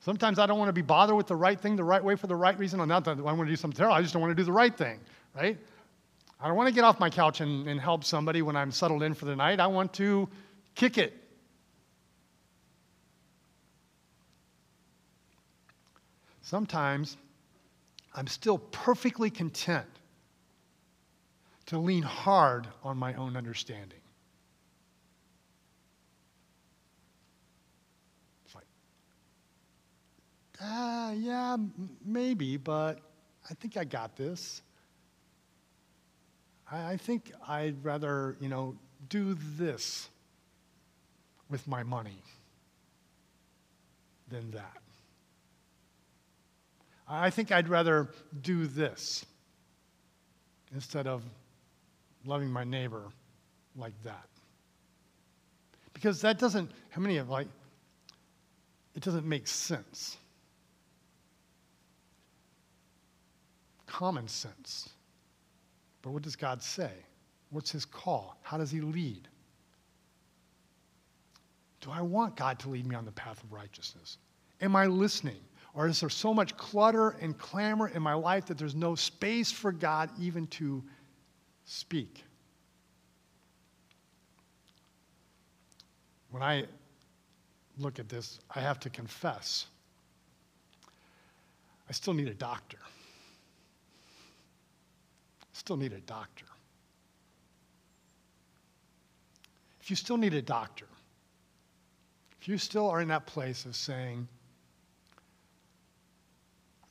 Sometimes 0.00 0.38
I 0.38 0.46
don't 0.46 0.58
want 0.58 0.70
to 0.70 0.72
be 0.72 0.82
bothered 0.82 1.16
with 1.16 1.26
the 1.26 1.36
right 1.36 1.60
thing 1.60 1.76
the 1.76 1.84
right 1.84 2.02
way 2.02 2.16
for 2.16 2.28
the 2.28 2.34
right 2.34 2.58
reason. 2.58 2.86
Not 2.88 3.04
that 3.04 3.18
I 3.18 3.20
want 3.20 3.40
to 3.40 3.46
do 3.46 3.56
something 3.56 3.76
terrible, 3.76 3.94
I 3.94 4.00
just 4.00 4.14
don't 4.14 4.22
want 4.22 4.30
to 4.30 4.40
do 4.40 4.44
the 4.44 4.52
right 4.52 4.74
thing 4.74 5.00
right? 5.34 5.58
I 6.42 6.48
don't 6.48 6.56
want 6.56 6.68
to 6.68 6.74
get 6.74 6.82
off 6.82 6.98
my 6.98 7.08
couch 7.08 7.40
and, 7.40 7.68
and 7.68 7.80
help 7.80 8.02
somebody 8.02 8.42
when 8.42 8.56
I'm 8.56 8.72
settled 8.72 9.04
in 9.04 9.14
for 9.14 9.26
the 9.26 9.36
night. 9.36 9.60
I 9.60 9.68
want 9.68 9.92
to 9.94 10.28
kick 10.74 10.98
it. 10.98 11.14
Sometimes 16.40 17.16
I'm 18.12 18.26
still 18.26 18.58
perfectly 18.58 19.30
content 19.30 19.86
to 21.66 21.78
lean 21.78 22.02
hard 22.02 22.66
on 22.82 22.96
my 22.98 23.14
own 23.14 23.36
understanding. 23.36 24.00
It's 28.44 28.54
like, 28.56 28.66
ah, 30.60 31.12
yeah, 31.12 31.52
m- 31.54 31.90
maybe, 32.04 32.56
but 32.56 32.98
I 33.48 33.54
think 33.54 33.76
I 33.76 33.84
got 33.84 34.16
this. 34.16 34.60
I, 36.72 36.92
I 36.92 36.96
think 36.96 37.30
I'd 37.46 37.84
rather, 37.84 38.36
you 38.40 38.48
know, 38.48 38.74
do 39.08 39.36
this 39.56 40.08
with 41.50 41.68
my 41.68 41.82
money 41.82 42.22
than 44.28 44.50
that. 44.52 44.78
I 47.06 47.30
think 47.30 47.52
I'd 47.52 47.68
rather 47.68 48.08
do 48.40 48.66
this 48.66 49.26
instead 50.72 51.06
of 51.06 51.22
loving 52.24 52.50
my 52.50 52.64
neighbor 52.64 53.02
like 53.76 53.92
that. 54.04 54.26
Because 55.92 56.22
that 56.22 56.38
doesn't, 56.38 56.70
how 56.90 57.02
many 57.02 57.18
of 57.18 57.28
like, 57.28 57.48
it 58.94 59.02
doesn't 59.02 59.26
make 59.26 59.46
sense. 59.46 60.16
Common 63.86 64.28
sense. 64.28 64.88
But 66.02 66.10
what 66.10 66.22
does 66.22 66.36
God 66.36 66.62
say? 66.62 66.90
What's 67.50 67.70
his 67.70 67.84
call? 67.84 68.36
How 68.42 68.58
does 68.58 68.70
he 68.70 68.80
lead? 68.80 69.28
Do 71.80 71.90
I 71.90 72.00
want 72.00 72.36
God 72.36 72.58
to 72.60 72.68
lead 72.68 72.86
me 72.86 72.94
on 72.94 73.04
the 73.04 73.12
path 73.12 73.42
of 73.42 73.52
righteousness? 73.52 74.18
Am 74.60 74.76
I 74.76 74.86
listening? 74.86 75.40
Or 75.74 75.86
is 75.86 76.00
there 76.00 76.10
so 76.10 76.34
much 76.34 76.56
clutter 76.56 77.10
and 77.20 77.36
clamor 77.36 77.88
in 77.88 78.02
my 78.02 78.14
life 78.14 78.46
that 78.46 78.58
there's 78.58 78.74
no 78.74 78.94
space 78.94 79.50
for 79.50 79.72
God 79.72 80.10
even 80.18 80.46
to 80.48 80.82
speak? 81.64 82.24
When 86.30 86.42
I 86.42 86.66
look 87.78 87.98
at 87.98 88.08
this, 88.08 88.38
I 88.54 88.60
have 88.60 88.78
to 88.80 88.90
confess 88.90 89.66
I 91.92 91.94
still 91.94 92.14
need 92.14 92.28
a 92.28 92.34
doctor. 92.34 92.78
Still 95.52 95.76
need 95.76 95.92
a 95.92 96.00
doctor. 96.00 96.46
If 99.80 99.90
you 99.90 99.96
still 99.96 100.16
need 100.16 100.34
a 100.34 100.42
doctor, 100.42 100.86
if 102.40 102.48
you 102.48 102.56
still 102.56 102.88
are 102.88 103.00
in 103.00 103.08
that 103.08 103.26
place 103.26 103.66
of 103.66 103.76
saying, 103.76 104.28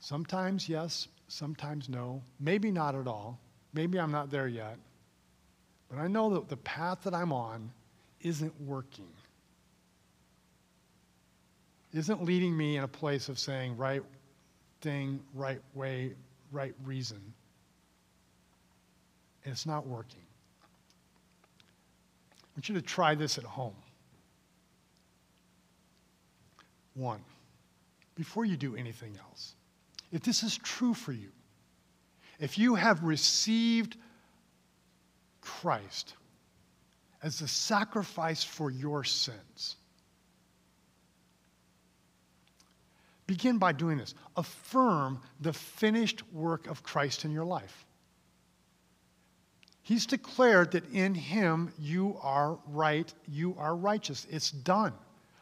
sometimes 0.00 0.68
yes, 0.68 1.08
sometimes 1.28 1.88
no, 1.88 2.22
maybe 2.38 2.70
not 2.70 2.94
at 2.94 3.06
all, 3.06 3.38
maybe 3.72 3.98
I'm 3.98 4.12
not 4.12 4.30
there 4.30 4.48
yet, 4.48 4.76
but 5.88 5.98
I 5.98 6.06
know 6.06 6.34
that 6.34 6.48
the 6.48 6.56
path 6.58 7.02
that 7.04 7.14
I'm 7.14 7.32
on 7.32 7.70
isn't 8.20 8.60
working, 8.60 9.08
isn't 11.92 12.24
leading 12.24 12.56
me 12.56 12.76
in 12.76 12.84
a 12.84 12.88
place 12.88 13.28
of 13.28 13.38
saying 13.38 13.76
right 13.76 14.02
thing, 14.80 15.20
right 15.34 15.60
way, 15.74 16.12
right 16.50 16.74
reason, 16.84 17.20
and 19.44 19.52
it's 19.52 19.66
not 19.66 19.86
working. 19.86 20.20
I 22.42 22.46
want 22.56 22.68
you 22.68 22.74
to 22.74 22.82
try 22.82 23.14
this 23.14 23.38
at 23.38 23.44
home. 23.44 23.74
One, 26.94 27.20
before 28.14 28.44
you 28.44 28.56
do 28.56 28.76
anything 28.76 29.16
else, 29.18 29.54
if 30.10 30.22
this 30.22 30.42
is 30.42 30.58
true 30.58 30.92
for 30.92 31.12
you, 31.12 31.30
if 32.38 32.58
you 32.58 32.74
have 32.74 33.02
received 33.02 33.96
Christ 35.40 36.14
as 37.22 37.38
the 37.38 37.48
sacrifice 37.48 38.44
for 38.44 38.70
your 38.70 39.04
sins, 39.04 39.76
begin 43.26 43.58
by 43.58 43.72
doing 43.72 43.96
this. 43.96 44.14
Affirm 44.36 45.20
the 45.40 45.52
finished 45.52 46.22
work 46.32 46.66
of 46.66 46.82
Christ 46.82 47.24
in 47.24 47.30
your 47.30 47.44
life. 47.44 47.86
He's 49.82 50.06
declared 50.06 50.70
that 50.72 50.88
in 50.92 51.14
him 51.14 51.72
you 51.78 52.16
are 52.22 52.58
right, 52.66 53.12
you 53.28 53.56
are 53.58 53.74
righteous. 53.74 54.26
It's 54.30 54.50
done. 54.50 54.92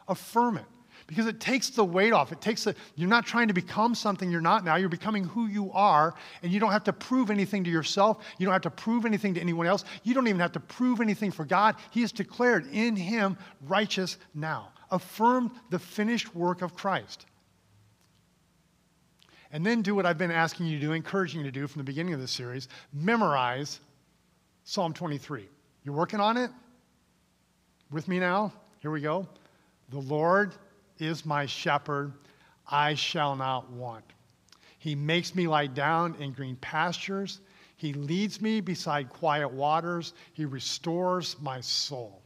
Affirm 0.07 0.57
it 0.57 0.65
because 1.07 1.27
it 1.27 1.39
takes 1.39 1.69
the 1.69 1.83
weight 1.83 2.13
off. 2.13 2.31
It 2.31 2.41
takes 2.41 2.63
the, 2.63 2.75
you're 2.95 3.09
not 3.09 3.25
trying 3.25 3.47
to 3.47 3.53
become 3.53 3.93
something 3.95 4.31
you're 4.31 4.41
not 4.41 4.63
now. 4.63 4.75
You're 4.75 4.89
becoming 4.89 5.23
who 5.23 5.47
you 5.47 5.71
are, 5.73 6.13
and 6.41 6.51
you 6.51 6.59
don't 6.59 6.71
have 6.71 6.83
to 6.85 6.93
prove 6.93 7.29
anything 7.29 7.63
to 7.63 7.69
yourself. 7.69 8.23
You 8.37 8.45
don't 8.45 8.53
have 8.53 8.61
to 8.63 8.71
prove 8.71 9.05
anything 9.05 9.33
to 9.35 9.41
anyone 9.41 9.67
else. 9.67 9.83
You 10.03 10.13
don't 10.13 10.27
even 10.27 10.39
have 10.39 10.53
to 10.53 10.59
prove 10.59 11.01
anything 11.01 11.31
for 11.31 11.45
God. 11.45 11.75
He 11.91 12.01
is 12.01 12.11
declared 12.11 12.67
in 12.71 12.95
Him 12.95 13.37
righteous 13.67 14.17
now. 14.33 14.69
Affirm 14.89 15.51
the 15.69 15.79
finished 15.79 16.35
work 16.35 16.61
of 16.61 16.75
Christ. 16.75 17.25
And 19.51 19.65
then 19.65 19.81
do 19.81 19.95
what 19.95 20.05
I've 20.05 20.17
been 20.17 20.31
asking 20.31 20.67
you 20.67 20.79
to 20.79 20.85
do, 20.85 20.93
encouraging 20.93 21.41
you 21.41 21.45
to 21.45 21.51
do 21.51 21.67
from 21.67 21.79
the 21.79 21.83
beginning 21.83 22.13
of 22.13 22.21
this 22.21 22.31
series 22.31 22.69
memorize 22.93 23.81
Psalm 24.71 24.93
23. 24.93 25.49
You're 25.83 25.93
working 25.93 26.21
on 26.21 26.37
it? 26.37 26.49
With 27.91 28.07
me 28.07 28.21
now? 28.21 28.53
Here 28.79 28.89
we 28.89 29.01
go. 29.01 29.27
The 29.89 29.99
Lord 29.99 30.55
is 30.97 31.25
my 31.25 31.45
shepherd, 31.45 32.13
I 32.65 32.93
shall 32.93 33.35
not 33.35 33.69
want. 33.69 34.05
He 34.79 34.95
makes 34.95 35.35
me 35.35 35.45
lie 35.45 35.67
down 35.67 36.15
in 36.21 36.31
green 36.31 36.55
pastures. 36.55 37.41
He 37.75 37.91
leads 37.91 38.39
me 38.39 38.61
beside 38.61 39.09
quiet 39.09 39.51
waters. 39.51 40.13
He 40.31 40.45
restores 40.45 41.35
my 41.41 41.59
soul. 41.59 42.21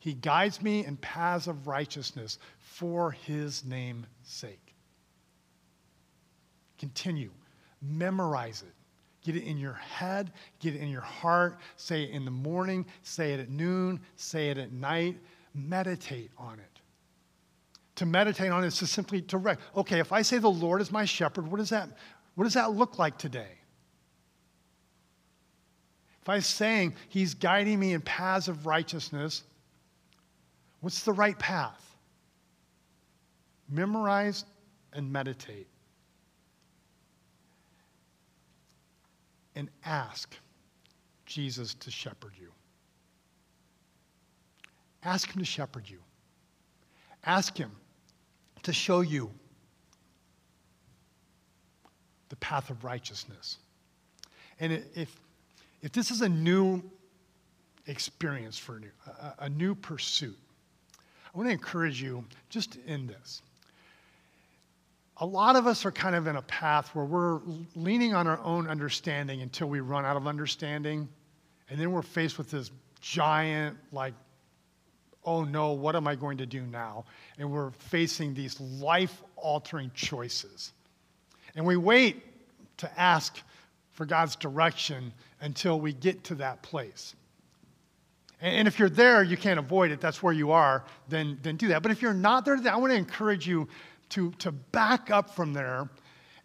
He 0.00 0.12
guides 0.12 0.60
me 0.60 0.84
in 0.84 0.98
paths 0.98 1.46
of 1.46 1.66
righteousness 1.66 2.40
for 2.58 3.12
his 3.12 3.64
name's 3.64 4.04
sake. 4.22 4.74
Continue. 6.76 7.30
Memorize 7.80 8.62
it. 8.68 8.83
Get 9.24 9.36
it 9.36 9.44
in 9.44 9.58
your 9.58 9.72
head, 9.72 10.32
get 10.60 10.74
it 10.74 10.80
in 10.80 10.88
your 10.88 11.00
heart. 11.00 11.58
Say 11.76 12.04
it 12.04 12.10
in 12.10 12.24
the 12.24 12.30
morning, 12.30 12.86
say 13.02 13.32
it 13.32 13.40
at 13.40 13.50
noon, 13.50 14.00
say 14.16 14.50
it 14.50 14.58
at 14.58 14.72
night. 14.72 15.16
Meditate 15.54 16.30
on 16.38 16.58
it 16.60 16.74
to 17.96 18.06
meditate 18.06 18.50
on 18.50 18.64
it 18.64 18.68
is 18.68 18.78
to 18.78 18.86
simply 18.86 19.22
to 19.22 19.38
rec- 19.38 19.58
okay 19.76 19.98
if 20.00 20.12
i 20.12 20.22
say 20.22 20.38
the 20.38 20.50
lord 20.50 20.80
is 20.80 20.90
my 20.90 21.04
shepherd 21.04 21.46
what 21.46 21.58
does 21.58 21.70
that 21.70 21.88
what 22.34 22.44
does 22.44 22.54
that 22.54 22.72
look 22.72 22.98
like 22.98 23.16
today 23.18 23.52
if 26.22 26.28
i'm 26.28 26.40
saying 26.40 26.94
he's 27.08 27.34
guiding 27.34 27.78
me 27.78 27.92
in 27.92 28.00
paths 28.00 28.48
of 28.48 28.66
righteousness 28.66 29.44
what's 30.80 31.02
the 31.04 31.12
right 31.12 31.38
path 31.38 31.96
memorize 33.68 34.44
and 34.92 35.10
meditate 35.10 35.68
and 39.54 39.70
ask 39.84 40.36
jesus 41.26 41.74
to 41.74 41.90
shepherd 41.90 42.32
you 42.38 42.50
ask 45.02 45.30
him 45.30 45.38
to 45.40 45.46
shepherd 45.46 45.88
you 45.88 45.98
ask 47.24 47.56
him 47.56 47.70
to 48.62 48.72
show 48.72 49.00
you 49.00 49.30
the 52.28 52.36
path 52.36 52.70
of 52.70 52.82
righteousness. 52.82 53.58
And 54.58 54.82
if, 54.94 55.14
if 55.82 55.92
this 55.92 56.10
is 56.10 56.22
a 56.22 56.28
new 56.28 56.82
experience 57.86 58.58
for 58.58 58.80
you, 58.80 58.90
a, 59.06 59.44
a 59.44 59.48
new 59.48 59.74
pursuit, 59.74 60.36
I 61.32 61.38
want 61.38 61.48
to 61.48 61.52
encourage 61.52 62.00
you 62.02 62.24
just 62.48 62.76
in 62.86 63.06
this. 63.06 63.42
A 65.18 65.26
lot 65.26 65.54
of 65.54 65.66
us 65.66 65.84
are 65.84 65.92
kind 65.92 66.16
of 66.16 66.26
in 66.26 66.36
a 66.36 66.42
path 66.42 66.94
where 66.94 67.04
we're 67.04 67.40
leaning 67.76 68.14
on 68.14 68.26
our 68.26 68.40
own 68.40 68.68
understanding 68.68 69.42
until 69.42 69.68
we 69.68 69.80
run 69.80 70.04
out 70.04 70.16
of 70.16 70.26
understanding. 70.26 71.08
And 71.70 71.80
then 71.80 71.92
we're 71.92 72.02
faced 72.02 72.36
with 72.36 72.50
this 72.50 72.70
giant, 73.00 73.76
like, 73.92 74.14
oh 75.24 75.44
no, 75.44 75.72
what 75.72 75.94
am 75.94 76.08
I 76.08 76.14
going 76.16 76.38
to 76.38 76.46
do 76.46 76.62
now? 76.62 77.04
And 77.38 77.50
we're 77.50 77.70
facing 77.70 78.34
these 78.34 78.60
life 78.60 79.22
altering 79.36 79.90
choices. 79.94 80.72
And 81.54 81.64
we 81.64 81.76
wait 81.76 82.24
to 82.78 83.00
ask 83.00 83.40
for 83.92 84.04
God's 84.04 84.34
direction 84.34 85.12
until 85.40 85.80
we 85.80 85.92
get 85.92 86.24
to 86.24 86.34
that 86.36 86.62
place. 86.62 87.14
And 88.40 88.68
if 88.68 88.78
you're 88.78 88.90
there, 88.90 89.22
you 89.22 89.36
can't 89.36 89.58
avoid 89.58 89.90
it, 89.90 90.00
that's 90.00 90.22
where 90.22 90.32
you 90.32 90.50
are, 90.50 90.84
then, 91.08 91.38
then 91.42 91.56
do 91.56 91.68
that. 91.68 91.82
But 91.82 91.92
if 91.92 92.02
you're 92.02 92.12
not 92.12 92.44
there, 92.44 92.58
I 92.68 92.76
want 92.76 92.92
to 92.92 92.96
encourage 92.96 93.46
you 93.46 93.68
to, 94.10 94.30
to 94.32 94.52
back 94.52 95.10
up 95.10 95.34
from 95.34 95.52
there 95.52 95.88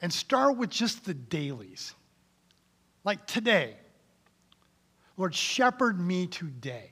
and 0.01 0.11
start 0.11 0.57
with 0.57 0.69
just 0.69 1.05
the 1.05 1.13
dailies. 1.13 1.93
Like 3.03 3.25
today, 3.27 3.75
Lord, 5.17 5.35
shepherd 5.35 5.99
me 5.99 6.27
today. 6.27 6.91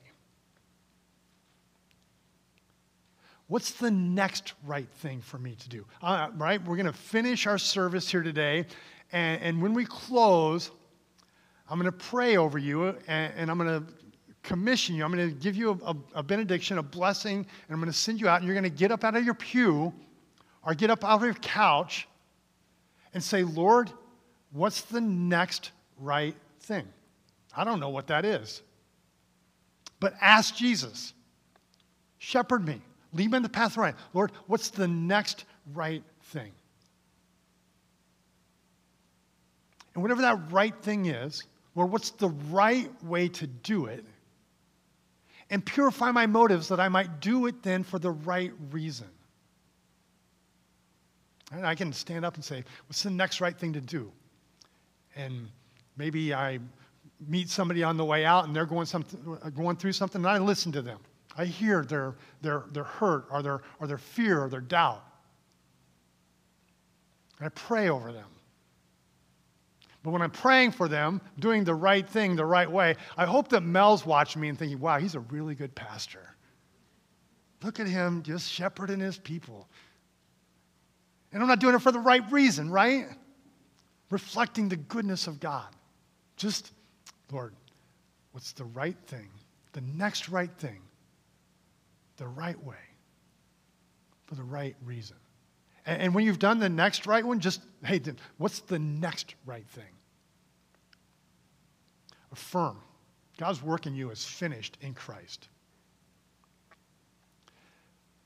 What's 3.46 3.72
the 3.72 3.90
next 3.90 4.52
right 4.64 4.88
thing 4.96 5.22
for 5.22 5.38
me 5.38 5.54
to 5.54 5.68
do? 5.70 5.86
Uh, 6.02 6.28
right? 6.36 6.62
We're 6.62 6.76
going 6.76 6.86
to 6.86 6.92
finish 6.92 7.46
our 7.46 7.56
service 7.56 8.10
here 8.10 8.22
today. 8.22 8.66
And, 9.12 9.40
and 9.40 9.62
when 9.62 9.72
we 9.72 9.86
close, 9.86 10.70
I'm 11.70 11.78
going 11.78 11.90
to 11.90 11.98
pray 11.98 12.36
over 12.36 12.58
you 12.58 12.88
and, 13.06 13.32
and 13.34 13.50
I'm 13.50 13.56
going 13.56 13.80
to 13.80 13.92
commission 14.42 14.94
you. 14.94 15.04
I'm 15.04 15.12
going 15.12 15.28
to 15.28 15.34
give 15.34 15.56
you 15.56 15.70
a, 15.70 15.90
a, 15.90 15.96
a, 16.16 16.22
benediction, 16.22 16.78
a 16.78 16.82
blessing, 16.82 17.38
and 17.38 17.46
I'm 17.70 17.80
going 17.80 17.90
to 17.90 17.98
send 17.98 18.20
you 18.20 18.28
out. 18.28 18.36
And 18.36 18.46
you're 18.46 18.54
going 18.54 18.70
to 18.70 18.78
get 18.78 18.92
up 18.92 19.04
out 19.04 19.16
of 19.16 19.24
your 19.24 19.34
pew 19.34 19.92
or 20.68 20.74
get 20.74 20.90
up 20.90 21.02
out 21.02 21.20
of 21.20 21.24
your 21.24 21.32
couch 21.32 22.06
and 23.14 23.24
say, 23.24 23.42
Lord, 23.42 23.90
what's 24.52 24.82
the 24.82 25.00
next 25.00 25.70
right 25.98 26.36
thing? 26.60 26.86
I 27.56 27.64
don't 27.64 27.80
know 27.80 27.88
what 27.88 28.08
that 28.08 28.26
is. 28.26 28.60
But 29.98 30.12
ask 30.20 30.54
Jesus, 30.54 31.14
shepherd 32.18 32.66
me, 32.66 32.82
lead 33.14 33.30
me 33.30 33.38
in 33.38 33.42
the 33.42 33.48
path 33.48 33.78
right. 33.78 33.94
Lord, 34.12 34.30
what's 34.46 34.68
the 34.68 34.86
next 34.86 35.46
right 35.72 36.02
thing? 36.24 36.52
And 39.94 40.02
whatever 40.02 40.20
that 40.20 40.52
right 40.52 40.74
thing 40.82 41.06
is, 41.06 41.44
Lord, 41.76 41.90
what's 41.90 42.10
the 42.10 42.28
right 42.28 42.90
way 43.02 43.28
to 43.28 43.46
do 43.46 43.86
it? 43.86 44.04
And 45.48 45.64
purify 45.64 46.10
my 46.10 46.26
motives 46.26 46.68
that 46.68 46.78
I 46.78 46.90
might 46.90 47.20
do 47.20 47.46
it 47.46 47.62
then 47.62 47.84
for 47.84 47.98
the 47.98 48.10
right 48.10 48.52
reason. 48.70 49.08
And 51.52 51.66
I 51.66 51.74
can 51.74 51.92
stand 51.92 52.24
up 52.24 52.34
and 52.34 52.44
say, 52.44 52.64
what's 52.86 53.02
the 53.02 53.10
next 53.10 53.40
right 53.40 53.56
thing 53.56 53.72
to 53.72 53.80
do? 53.80 54.12
And 55.16 55.48
maybe 55.96 56.34
I 56.34 56.58
meet 57.26 57.48
somebody 57.48 57.82
on 57.82 57.96
the 57.96 58.04
way 58.04 58.24
out 58.24 58.44
and 58.46 58.54
they're 58.54 58.66
going, 58.66 58.86
something, 58.86 59.38
going 59.56 59.76
through 59.76 59.92
something, 59.92 60.20
and 60.20 60.28
I 60.28 60.38
listen 60.38 60.72
to 60.72 60.82
them. 60.82 61.00
I 61.36 61.44
hear 61.44 61.84
their, 61.84 62.16
their, 62.42 62.64
their 62.72 62.84
hurt 62.84 63.26
or 63.30 63.42
their, 63.42 63.62
or 63.80 63.86
their 63.86 63.98
fear 63.98 64.42
or 64.44 64.48
their 64.48 64.60
doubt. 64.60 65.04
And 67.38 67.46
I 67.46 67.50
pray 67.50 67.88
over 67.88 68.12
them. 68.12 68.28
But 70.02 70.10
when 70.10 70.22
I'm 70.22 70.30
praying 70.30 70.72
for 70.72 70.88
them, 70.88 71.20
doing 71.38 71.64
the 71.64 71.74
right 71.74 72.08
thing 72.08 72.36
the 72.36 72.44
right 72.44 72.70
way, 72.70 72.96
I 73.16 73.26
hope 73.26 73.48
that 73.48 73.62
Mel's 73.62 74.06
watching 74.06 74.40
me 74.40 74.48
and 74.48 74.58
thinking, 74.58 74.78
wow, 74.80 74.98
he's 74.98 75.14
a 75.14 75.20
really 75.20 75.54
good 75.54 75.74
pastor. 75.74 76.34
Look 77.62 77.80
at 77.80 77.88
him 77.88 78.22
just 78.22 78.50
shepherding 78.50 79.00
his 79.00 79.18
people. 79.18 79.68
And 81.32 81.42
I'm 81.42 81.48
not 81.48 81.60
doing 81.60 81.74
it 81.74 81.80
for 81.80 81.92
the 81.92 81.98
right 81.98 82.22
reason, 82.32 82.70
right? 82.70 83.06
Reflecting 84.10 84.68
the 84.68 84.76
goodness 84.76 85.26
of 85.26 85.40
God. 85.40 85.68
Just, 86.36 86.72
Lord, 87.30 87.54
what's 88.32 88.52
the 88.52 88.64
right 88.64 88.96
thing? 89.06 89.28
The 89.72 89.82
next 89.82 90.28
right 90.28 90.50
thing, 90.58 90.80
the 92.16 92.26
right 92.26 92.62
way, 92.64 92.76
for 94.26 94.34
the 94.34 94.42
right 94.42 94.74
reason. 94.84 95.16
And, 95.84 96.02
and 96.02 96.14
when 96.14 96.24
you've 96.24 96.38
done 96.38 96.58
the 96.58 96.68
next 96.68 97.06
right 97.06 97.24
one, 97.24 97.40
just, 97.40 97.60
hey, 97.84 98.00
what's 98.38 98.60
the 98.60 98.78
next 98.78 99.34
right 99.44 99.66
thing? 99.68 99.84
Affirm 102.32 102.78
God's 103.38 103.62
work 103.62 103.86
in 103.86 103.94
you 103.94 104.10
is 104.10 104.24
finished 104.24 104.76
in 104.80 104.94
Christ. 104.94 105.48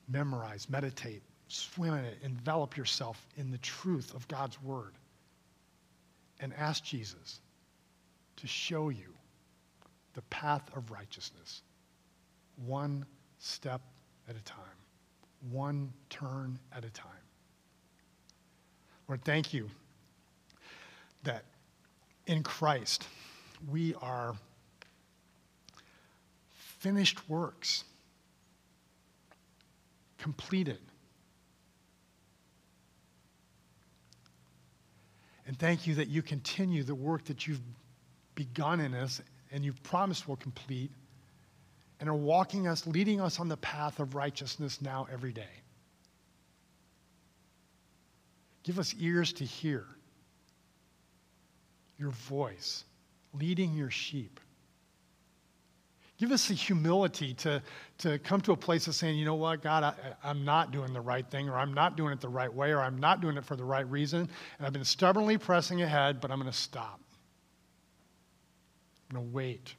Memorize, 0.09 0.69
meditate, 0.69 1.21
swim 1.47 1.93
in 1.93 2.05
it, 2.05 2.17
envelop 2.23 2.77
yourself 2.77 3.25
in 3.37 3.51
the 3.51 3.57
truth 3.59 4.13
of 4.13 4.27
God's 4.27 4.61
word, 4.61 4.93
and 6.39 6.53
ask 6.57 6.83
Jesus 6.83 7.39
to 8.37 8.47
show 8.47 8.89
you 8.89 9.13
the 10.13 10.21
path 10.23 10.63
of 10.75 10.91
righteousness, 10.91 11.61
one 12.65 13.05
step 13.39 13.81
at 14.29 14.35
a 14.35 14.43
time, 14.43 14.59
one 15.51 15.91
turn 16.09 16.57
at 16.75 16.85
a 16.85 16.89
time. 16.89 17.11
Lord, 19.07 19.23
thank 19.23 19.53
you 19.53 19.69
that 21.23 21.43
in 22.25 22.43
Christ 22.43 23.07
we 23.69 23.93
are 23.95 24.35
finished 26.79 27.29
works, 27.29 27.83
completed. 30.17 30.79
And 35.53 35.59
thank 35.59 35.85
you 35.85 35.93
that 35.95 36.07
you 36.07 36.23
continue 36.23 36.81
the 36.81 36.95
work 36.95 37.25
that 37.25 37.45
you've 37.45 37.61
begun 38.33 38.79
in 38.79 38.95
us 38.95 39.21
and 39.51 39.63
you've 39.63 39.83
promised 39.83 40.27
will 40.27 40.35
complete 40.35 40.89
and 41.99 42.09
are 42.09 42.15
walking 42.15 42.67
us, 42.67 42.87
leading 42.87 43.21
us 43.21 43.39
on 43.39 43.49
the 43.49 43.57
path 43.57 43.99
of 43.99 44.15
righteousness 44.15 44.81
now 44.81 45.05
every 45.13 45.31
day. 45.31 45.61
Give 48.63 48.79
us 48.79 48.95
ears 48.99 49.31
to 49.33 49.45
hear 49.45 49.85
your 51.99 52.09
voice, 52.09 52.83
leading 53.39 53.75
your 53.75 53.91
sheep. 53.91 54.39
Give 56.23 56.31
us 56.31 56.47
the 56.47 56.53
humility 56.53 57.33
to, 57.33 57.61
to 57.97 58.17
come 58.17 58.39
to 58.39 58.53
a 58.53 58.55
place 58.55 58.87
of 58.87 58.95
saying, 58.95 59.17
you 59.17 59.25
know 59.25 59.35
what, 59.35 59.61
God, 59.61 59.83
I, 59.83 59.93
I'm 60.23 60.45
not 60.45 60.71
doing 60.71 60.93
the 60.93 61.01
right 61.01 61.29
thing, 61.29 61.49
or 61.49 61.57
I'm 61.57 61.73
not 61.73 61.97
doing 61.97 62.13
it 62.13 62.21
the 62.21 62.29
right 62.29 62.53
way, 62.53 62.71
or 62.71 62.79
I'm 62.79 62.97
not 62.97 63.19
doing 63.19 63.35
it 63.35 63.43
for 63.43 63.57
the 63.57 63.65
right 63.65 63.85
reason, 63.91 64.29
and 64.57 64.65
I've 64.65 64.71
been 64.71 64.85
stubbornly 64.85 65.37
pressing 65.37 65.81
ahead, 65.81 66.21
but 66.21 66.31
I'm 66.31 66.39
going 66.39 66.49
to 66.49 66.57
stop. 66.57 67.01
I'm 69.09 69.17
going 69.17 69.29
to 69.31 69.35
wait. 69.35 69.75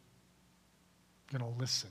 I'm 1.33 1.39
going 1.39 1.51
to 1.51 1.59
listen. 1.59 1.89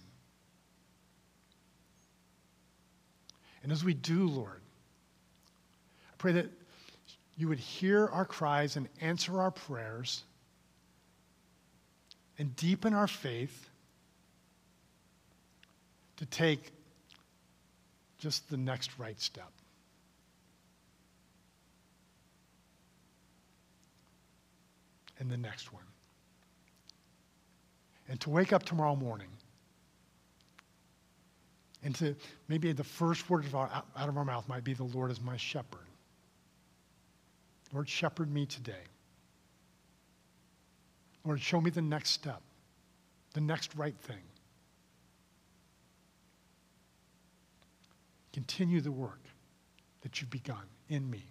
And 3.63 3.71
as 3.71 3.83
we 3.83 3.95
do, 3.95 4.27
Lord, 4.27 4.61
I 6.11 6.15
pray 6.19 6.33
that 6.33 6.51
you 7.37 7.47
would 7.47 7.57
hear 7.57 8.05
our 8.05 8.25
cries 8.25 8.75
and 8.75 8.87
answer 9.01 9.41
our 9.41 9.49
prayers 9.49 10.21
and 12.37 12.55
deepen 12.55 12.93
our 12.93 13.07
faith 13.07 13.71
to 16.17 16.25
take 16.25 16.71
just 18.17 18.49
the 18.49 18.57
next 18.57 18.91
right 18.97 19.19
step. 19.19 19.51
And 25.19 25.29
the 25.29 25.37
next 25.37 25.73
one. 25.73 25.83
And 28.09 28.19
to 28.21 28.29
wake 28.29 28.53
up 28.53 28.63
tomorrow 28.63 28.95
morning 28.95 29.29
and 31.83 31.93
to 31.95 32.15
maybe 32.47 32.71
the 32.71 32.83
first 32.83 33.29
word 33.29 33.45
out 33.53 33.85
of 33.95 34.17
our 34.17 34.25
mouth 34.25 34.47
might 34.47 34.63
be, 34.63 34.73
The 34.73 34.83
Lord 34.83 35.11
is 35.11 35.21
my 35.21 35.37
shepherd. 35.37 35.79
Lord, 37.73 37.89
shepherd 37.89 38.31
me 38.31 38.45
today. 38.45 38.83
Lord, 41.25 41.41
show 41.41 41.59
me 41.59 41.69
the 41.69 41.81
next 41.81 42.11
step, 42.11 42.41
the 43.33 43.41
next 43.41 43.75
right 43.75 43.95
thing. 44.01 44.21
Continue 48.33 48.81
the 48.81 48.91
work 48.91 49.21
that 50.01 50.19
you've 50.19 50.31
begun 50.31 50.63
in 50.89 51.09
me. 51.09 51.23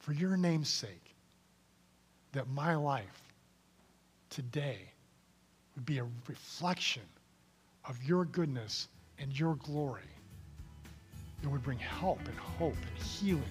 For 0.00 0.12
your 0.12 0.36
name's 0.36 0.68
sake, 0.68 1.14
that 2.32 2.48
my 2.48 2.74
life 2.74 3.22
today 4.30 4.78
would 5.74 5.86
be 5.86 5.98
a 5.98 6.06
reflection 6.26 7.02
of 7.88 8.02
your 8.02 8.24
goodness 8.24 8.88
and 9.18 9.38
your 9.38 9.54
glory. 9.56 10.02
It 11.42 11.48
would 11.48 11.62
bring 11.62 11.78
help 11.78 12.20
and 12.26 12.38
hope 12.38 12.76
and 12.76 13.06
healing 13.06 13.42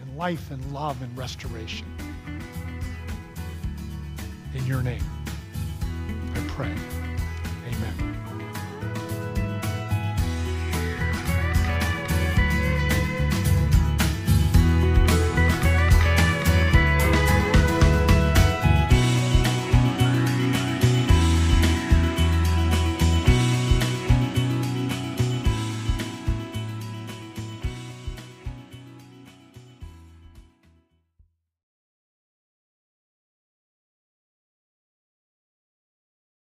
and 0.00 0.18
life 0.18 0.50
and 0.50 0.72
love 0.72 1.00
and 1.02 1.16
restoration. 1.16 1.86
In 4.54 4.66
your 4.66 4.82
name, 4.82 5.02
I 6.34 6.40
pray. 6.48 6.74
Amen. 7.66 8.13